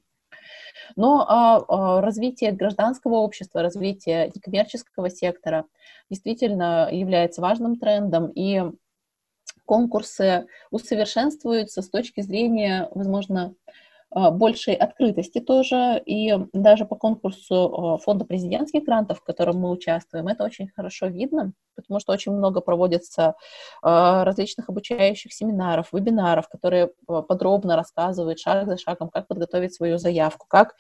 Но 0.96 1.26
а, 1.28 1.64
а, 1.68 2.00
развитие 2.00 2.52
гражданского 2.52 3.16
общества, 3.16 3.62
развитие 3.62 4.30
некоммерческого 4.34 5.10
сектора 5.10 5.66
действительно 6.08 6.88
является 6.90 7.40
важным 7.40 7.76
трендом, 7.76 8.28
и 8.28 8.62
конкурсы 9.64 10.46
усовершенствуются 10.70 11.82
с 11.82 11.88
точки 11.88 12.20
зрения, 12.22 12.88
возможно, 12.92 13.54
большей 14.12 14.74
открытости 14.74 15.40
тоже, 15.40 16.02
и 16.04 16.36
даже 16.52 16.84
по 16.84 16.96
конкурсу 16.96 18.00
фонда 18.04 18.24
президентских 18.24 18.84
грантов, 18.84 19.18
в 19.18 19.24
котором 19.24 19.58
мы 19.58 19.70
участвуем, 19.70 20.28
это 20.28 20.44
очень 20.44 20.68
хорошо 20.68 21.06
видно, 21.06 21.52
потому 21.76 22.00
что 22.00 22.12
очень 22.12 22.32
много 22.32 22.60
проводится 22.60 23.34
а, 23.82 24.24
различных 24.24 24.68
обучающих 24.68 25.32
семинаров, 25.32 25.92
вебинаров, 25.92 26.48
которые 26.48 26.90
подробно 27.06 27.76
рассказывают 27.76 28.38
шаг 28.38 28.66
за 28.66 28.76
шагом, 28.76 29.10
как 29.10 29.28
подготовить 29.28 29.74
свою 29.74 29.98
заявку, 29.98 30.46
как 30.48 30.74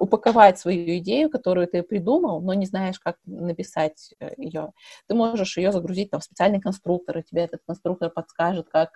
упаковать 0.00 0.58
свою 0.58 0.98
идею, 0.98 1.30
которую 1.30 1.66
ты 1.68 1.82
придумал, 1.82 2.40
но 2.40 2.54
не 2.54 2.66
знаешь, 2.66 2.98
как 2.98 3.16
написать 3.24 4.12
э, 4.20 4.32
ее. 4.36 4.72
Ты 5.06 5.14
можешь 5.14 5.56
ее 5.56 5.72
загрузить 5.72 6.10
там, 6.10 6.20
в 6.20 6.24
специальный 6.24 6.60
конструктор, 6.60 7.18
и 7.18 7.22
тебе 7.22 7.42
этот 7.42 7.60
конструктор 7.66 8.10
подскажет, 8.10 8.68
как 8.70 8.90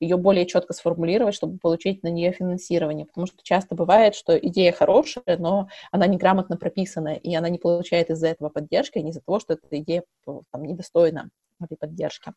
ее 0.00 0.16
более 0.16 0.46
четко 0.46 0.72
сформулировать, 0.72 1.34
чтобы 1.34 1.58
получить 1.58 2.02
на 2.02 2.08
нее 2.08 2.32
финансирование. 2.32 2.67
Потому 3.06 3.26
что 3.26 3.38
часто 3.42 3.74
бывает, 3.74 4.14
что 4.14 4.38
идея 4.38 4.72
хорошая, 4.72 5.36
но 5.38 5.68
она 5.90 6.06
неграмотно 6.06 6.56
прописана, 6.56 7.14
и 7.14 7.34
она 7.34 7.48
не 7.48 7.58
получает 7.58 8.10
из-за 8.10 8.28
этого 8.28 8.48
поддержки, 8.48 8.98
а 8.98 9.02
не 9.02 9.10
из-за 9.10 9.20
того, 9.20 9.40
что 9.40 9.54
эта 9.54 9.80
идея 9.80 10.04
там, 10.24 10.62
недостойна 10.62 11.30
этой 11.60 11.76
поддержки. 11.76 12.32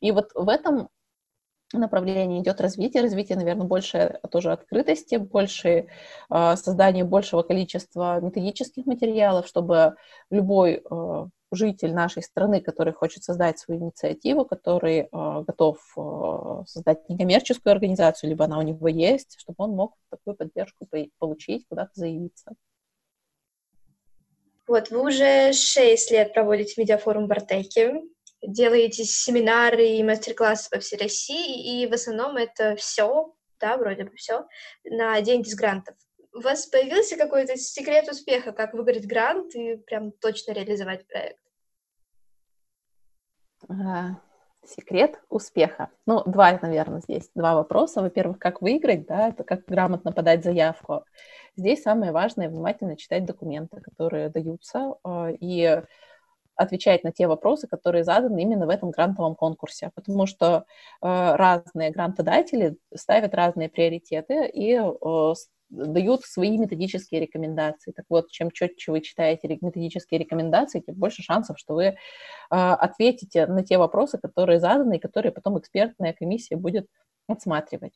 И 0.00 0.12
вот 0.12 0.30
в 0.34 0.48
этом 0.48 0.88
направлении 1.72 2.40
идет 2.40 2.60
развитие. 2.60 3.02
Развитие, 3.02 3.36
наверное, 3.36 3.66
больше 3.66 4.20
тоже 4.30 4.52
открытости, 4.52 5.16
больше 5.16 5.86
э, 6.30 6.56
создание 6.56 7.04
большего 7.04 7.42
количества 7.42 8.20
методических 8.20 8.86
материалов, 8.86 9.46
чтобы 9.46 9.96
любой 10.30 10.82
э, 10.88 11.26
житель 11.54 11.94
нашей 11.94 12.22
страны, 12.22 12.60
который 12.60 12.92
хочет 12.92 13.24
создать 13.24 13.58
свою 13.58 13.80
инициативу, 13.80 14.44
который 14.44 15.00
э, 15.00 15.06
готов 15.12 15.78
э, 15.96 16.64
создать 16.66 17.08
некоммерческую 17.08 17.72
организацию, 17.72 18.30
либо 18.30 18.44
она 18.44 18.58
у 18.58 18.62
него 18.62 18.88
есть, 18.88 19.36
чтобы 19.38 19.56
он 19.58 19.70
мог 19.72 19.94
такую 20.10 20.36
поддержку 20.36 20.88
получить, 21.18 21.66
куда-то 21.68 21.90
заявиться. 21.94 22.52
Вот, 24.66 24.90
вы 24.90 25.02
уже 25.02 25.52
шесть 25.52 26.10
лет 26.10 26.32
проводите 26.32 26.80
медиафорум 26.80 27.26
в 27.26 27.32
делаете 28.42 29.04
семинары 29.04 29.86
и 29.86 30.02
мастер-классы 30.02 30.70
по 30.70 30.80
всей 30.80 30.98
России, 30.98 31.82
и 31.82 31.86
в 31.86 31.92
основном 31.92 32.36
это 32.36 32.76
все, 32.76 33.34
да, 33.60 33.76
вроде 33.76 34.04
бы 34.04 34.16
все, 34.16 34.46
на 34.84 35.20
деньги 35.20 35.48
с 35.48 35.54
грантов. 35.54 35.94
У 36.34 36.40
вас 36.40 36.66
появился 36.66 37.16
какой-то 37.16 37.56
секрет 37.56 38.08
успеха, 38.10 38.52
как 38.52 38.72
выиграть 38.72 39.06
грант 39.06 39.54
и 39.54 39.76
прям 39.76 40.12
точно 40.12 40.52
реализовать 40.52 41.06
проект? 41.06 41.41
Секрет 44.64 45.20
успеха? 45.28 45.90
Ну, 46.06 46.22
два, 46.24 46.58
наверное, 46.60 47.00
здесь, 47.00 47.30
два 47.34 47.54
вопроса. 47.54 48.02
Во-первых, 48.02 48.38
как 48.38 48.62
выиграть, 48.62 49.06
да, 49.06 49.28
это 49.28 49.44
как 49.44 49.64
грамотно 49.66 50.12
подать 50.12 50.44
заявку. 50.44 51.04
Здесь 51.56 51.82
самое 51.82 52.12
важное 52.12 52.48
внимательно 52.48 52.96
читать 52.96 53.24
документы, 53.24 53.80
которые 53.80 54.28
даются, 54.28 54.94
э, 55.04 55.34
и 55.40 55.82
отвечать 56.54 57.02
на 57.04 57.12
те 57.12 57.26
вопросы, 57.26 57.66
которые 57.66 58.04
заданы 58.04 58.42
именно 58.42 58.66
в 58.66 58.70
этом 58.70 58.90
грантовом 58.90 59.34
конкурсе, 59.34 59.90
потому 59.94 60.26
что 60.26 60.56
э, 60.56 60.62
разные 61.00 61.90
грантодатели 61.90 62.76
ставят 62.94 63.34
разные 63.34 63.68
приоритеты 63.68 64.46
и 64.48 64.74
э, 64.74 65.34
дают 65.72 66.22
свои 66.24 66.58
методические 66.58 67.20
рекомендации. 67.22 67.92
Так 67.92 68.04
вот, 68.08 68.30
чем 68.30 68.50
четче 68.50 68.92
вы 68.92 69.00
читаете 69.00 69.48
методические 69.48 70.20
рекомендации, 70.20 70.80
тем 70.80 70.94
больше 70.96 71.22
шансов, 71.22 71.58
что 71.58 71.74
вы 71.74 71.84
э, 71.84 71.94
ответите 72.50 73.46
на 73.46 73.64
те 73.64 73.78
вопросы, 73.78 74.18
которые 74.18 74.60
заданы, 74.60 74.96
и 74.96 75.00
которые 75.00 75.32
потом 75.32 75.58
экспертная 75.58 76.12
комиссия 76.12 76.56
будет 76.56 76.86
отсматривать. 77.26 77.94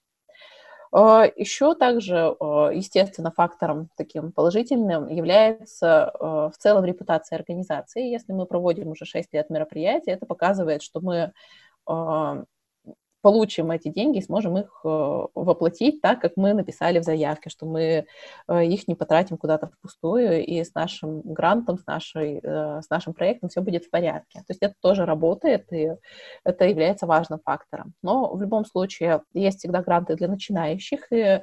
А, 0.93 1.27
Еще 1.37 1.75
также, 1.75 2.35
а, 2.41 2.71
естественно, 2.71 3.31
фактором 3.31 3.91
таким 3.97 4.33
положительным 4.33 5.09
является 5.09 6.13
в 6.19 6.55
целом 6.59 6.85
репутация 6.85 7.37
организации. 7.37 8.09
Если 8.09 8.33
мы 8.33 8.47
проводим 8.47 8.89
уже 8.89 9.05
6 9.05 9.33
лет 9.35 9.51
мероприятия, 9.51 10.13
это 10.13 10.27
показывает, 10.27 10.83
что 10.83 11.01
мы 11.01 11.33
получим 13.27 13.73
эти 13.73 13.89
деньги 13.89 14.19
и 14.19 14.23
сможем 14.23 14.57
их 14.57 14.81
э, 14.85 15.27
воплотить 15.35 16.01
так, 16.01 16.21
как 16.21 16.35
мы 16.37 16.55
написали 16.55 17.01
в 17.01 17.03
заявке, 17.03 17.51
что 17.51 17.67
мы 17.67 18.07
э, 18.47 18.65
их 18.67 18.87
не 18.87 18.95
потратим 18.95 19.37
куда-то 19.37 19.67
впустую, 19.67 20.47
и 20.47 20.63
с 20.63 20.73
нашим 20.77 21.23
грантом, 21.23 21.77
с, 21.77 21.87
нашей, 21.87 22.39
э, 22.41 22.81
с 22.83 22.89
нашим 22.89 23.15
проектом 23.15 23.49
все 23.49 23.63
будет 23.63 23.85
в 23.85 23.91
порядке. 23.91 24.39
То 24.39 24.51
есть 24.51 24.63
это 24.63 24.75
тоже 24.81 25.05
работает, 25.05 25.73
и 25.73 25.91
это 26.45 26.67
является 26.67 27.07
важным 27.09 27.41
фактором. 27.45 27.95
Но 28.01 28.33
в 28.33 28.41
любом 28.41 28.65
случае 28.65 29.23
есть 29.35 29.59
всегда 29.59 29.83
гранты 29.83 30.15
для 30.15 30.29
начинающих, 30.29 31.09
и 31.11 31.43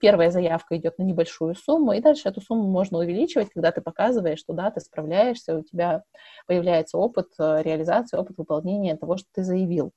первая 0.00 0.30
заявка 0.30 0.76
идет 0.76 0.96
на 0.98 1.02
небольшую 1.02 1.56
сумму, 1.56 1.92
и 1.92 2.00
дальше 2.00 2.28
эту 2.28 2.40
сумму 2.40 2.70
можно 2.70 2.98
увеличивать, 2.98 3.50
когда 3.50 3.72
ты 3.72 3.80
показываешь, 3.80 4.38
что 4.38 4.52
да, 4.52 4.70
ты 4.70 4.80
справляешься, 4.80 5.56
у 5.58 5.62
тебя 5.64 6.04
появляется 6.46 6.98
опыт 6.98 7.30
реализации, 7.38 8.16
опыт 8.16 8.38
выполнения 8.38 8.96
того, 8.96 9.16
что 9.16 9.26
ты 9.34 9.42
заявил. 9.42 9.92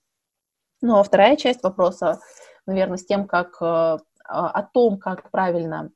Ну, 0.81 0.97
а 0.97 1.03
вторая 1.03 1.35
часть 1.35 1.63
вопроса, 1.63 2.19
наверное, 2.65 2.97
с 2.97 3.05
тем, 3.05 3.27
как 3.27 3.57
э, 3.61 3.65
а, 3.65 3.99
о 4.25 4.63
том, 4.63 4.97
как 4.97 5.29
правильно 5.31 5.91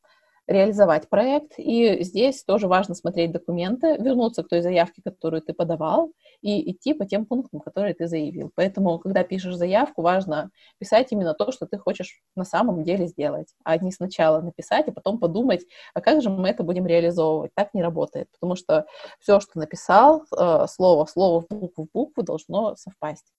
реализовать 0.48 1.10
проект. 1.10 1.54
И 1.58 2.04
здесь 2.04 2.44
тоже 2.44 2.68
важно 2.68 2.96
смотреть 2.96 3.32
документы, 3.32 3.96
вернуться 3.98 4.44
к 4.44 4.50
той 4.50 4.62
заявке, 4.62 5.02
которую 5.02 5.42
ты 5.42 5.54
подавал, 5.54 6.12
и 6.42 6.72
идти 6.72 6.94
по 6.94 7.06
тем 7.06 7.26
пунктам, 7.26 7.62
которые 7.62 7.94
ты 7.94 8.08
заявил. 8.08 8.52
Поэтому, 8.56 9.00
когда 9.00 9.24
пишешь 9.24 9.56
заявку, 9.56 10.02
важно 10.02 10.52
писать 10.80 11.12
именно 11.12 11.34
то, 11.34 11.52
что 11.54 11.66
ты 11.66 11.78
хочешь 11.78 12.22
на 12.36 12.44
самом 12.44 12.84
деле 12.84 13.08
сделать, 13.08 13.54
а 13.64 13.78
не 13.78 13.92
сначала 13.92 14.42
написать, 14.42 14.88
а 14.90 14.92
потом 14.92 15.18
подумать, 15.20 15.62
а 15.94 16.02
как 16.02 16.22
же 16.22 16.30
мы 16.30 16.50
это 16.50 16.64
будем 16.64 16.86
реализовывать. 16.88 17.52
Так 17.56 17.74
не 17.74 17.82
работает, 17.82 18.28
потому 18.34 18.56
что 18.58 18.86
все, 19.20 19.40
что 19.40 19.58
написал, 19.60 20.26
э, 20.38 20.66
слово 20.68 21.06
в 21.06 21.10
слово, 21.10 21.42
в 21.42 21.48
букву 21.48 21.86
в 21.86 21.92
букву 21.94 22.24
должно 22.24 22.76
совпасть. 22.76 23.32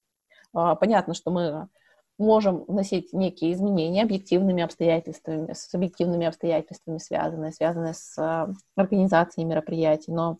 А, 0.54 0.74
понятно, 0.76 1.14
что 1.14 1.30
мы 1.30 1.68
можем 2.16 2.64
вносить 2.68 3.12
некие 3.12 3.52
изменения 3.52 4.02
объективными 4.02 4.62
обстоятельствами, 4.62 5.52
с 5.52 5.74
объективными 5.74 6.26
обстоятельствами 6.26 6.98
связанные, 6.98 7.50
связанные 7.50 7.94
с 7.94 8.16
а, 8.18 8.52
организацией 8.76 9.46
мероприятий, 9.46 10.12
но 10.12 10.36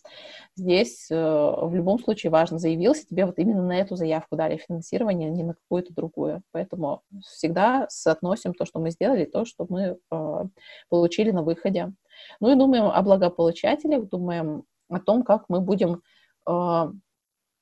здесь 0.55 1.11
э, 1.11 1.17
в 1.17 1.75
любом 1.75 1.99
случае 1.99 2.31
важно, 2.31 2.59
заявился, 2.59 3.07
тебе 3.07 3.27
вот 3.27 3.41
именно 3.41 3.63
на 3.63 3.77
эту 3.77 3.97
заявку 3.97 4.37
дали 4.37 4.57
финансирование, 4.57 5.31
не 5.31 5.43
на 5.43 5.55
какую-то 5.55 5.93
другую. 5.93 6.43
Поэтому 6.53 7.03
всегда 7.27 7.87
соотносим 7.89 8.55
то, 8.55 8.65
что 8.65 8.79
мы 8.79 8.91
сделали, 8.91 9.25
то, 9.25 9.45
что 9.45 9.67
мы 9.69 9.99
а, 10.11 10.45
получили 10.89 11.33
на 11.33 11.43
выходе. 11.43 11.93
Ну 12.39 12.53
и 12.53 12.57
думаем 12.57 12.85
о 12.85 13.03
благополучателях, 13.03 14.09
думаем 14.09 14.63
о 14.89 15.01
том, 15.01 15.25
как 15.25 15.47
мы 15.49 15.61
будем 15.61 16.03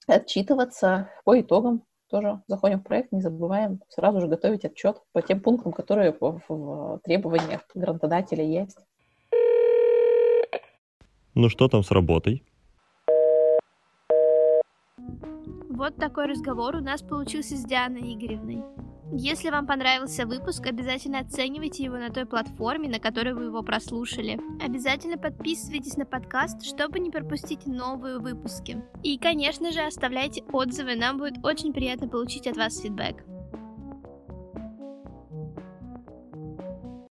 отчитываться 0.09 1.09
по 1.25 1.41
итогам 1.41 1.85
тоже 2.13 2.43
заходим 2.47 2.79
в 2.79 2.85
проект, 2.85 3.11
не 3.11 3.23
забываем 3.23 3.81
сразу 3.89 4.21
же 4.21 4.29
готовить 4.29 4.65
отчет 4.67 5.03
по 5.13 5.23
тем 5.23 5.41
пунктам, 5.41 5.73
которые 5.73 6.13
в, 6.13 6.41
в 6.47 7.01
требованиях 7.03 7.63
грантодателя 7.75 8.45
есть. 8.45 8.79
Ну 11.35 11.49
что 11.49 11.69
там 11.69 11.83
с 11.83 11.91
работой? 11.91 12.45
Вот 15.71 15.97
такой 15.97 16.27
разговор 16.27 16.77
у 16.77 16.81
нас 16.81 17.01
получился 17.01 17.57
с 17.57 17.65
Дианой 17.65 18.13
Игоревной. 18.13 18.63
Если 19.15 19.51
вам 19.51 19.67
понравился 19.67 20.27
выпуск, 20.27 20.67
обязательно 20.67 21.19
оценивайте 21.19 21.85
его 21.85 21.99
на 21.99 22.09
той 22.09 22.25
платформе, 22.25 22.89
на 22.89 22.99
которой 22.99 23.35
вы 23.35 23.45
его 23.45 23.63
прослушали. 23.63 24.41
Обязательно 24.65 25.19
подписывайтесь 25.19 25.99
на 25.99 26.07
подкаст, 26.07 26.65
чтобы 26.65 26.99
не 26.99 27.11
пропустить 27.11 27.67
новые 27.67 28.19
выпуски. 28.19 28.83
И, 29.03 29.19
конечно 29.19 29.71
же, 29.71 29.83
оставляйте 29.83 30.43
отзывы, 30.51 30.95
нам 30.97 31.19
будет 31.19 31.45
очень 31.45 31.75
приятно 31.75 32.09
получить 32.09 32.47
от 32.47 32.57
вас 32.57 32.81
фидбэк. 32.81 33.23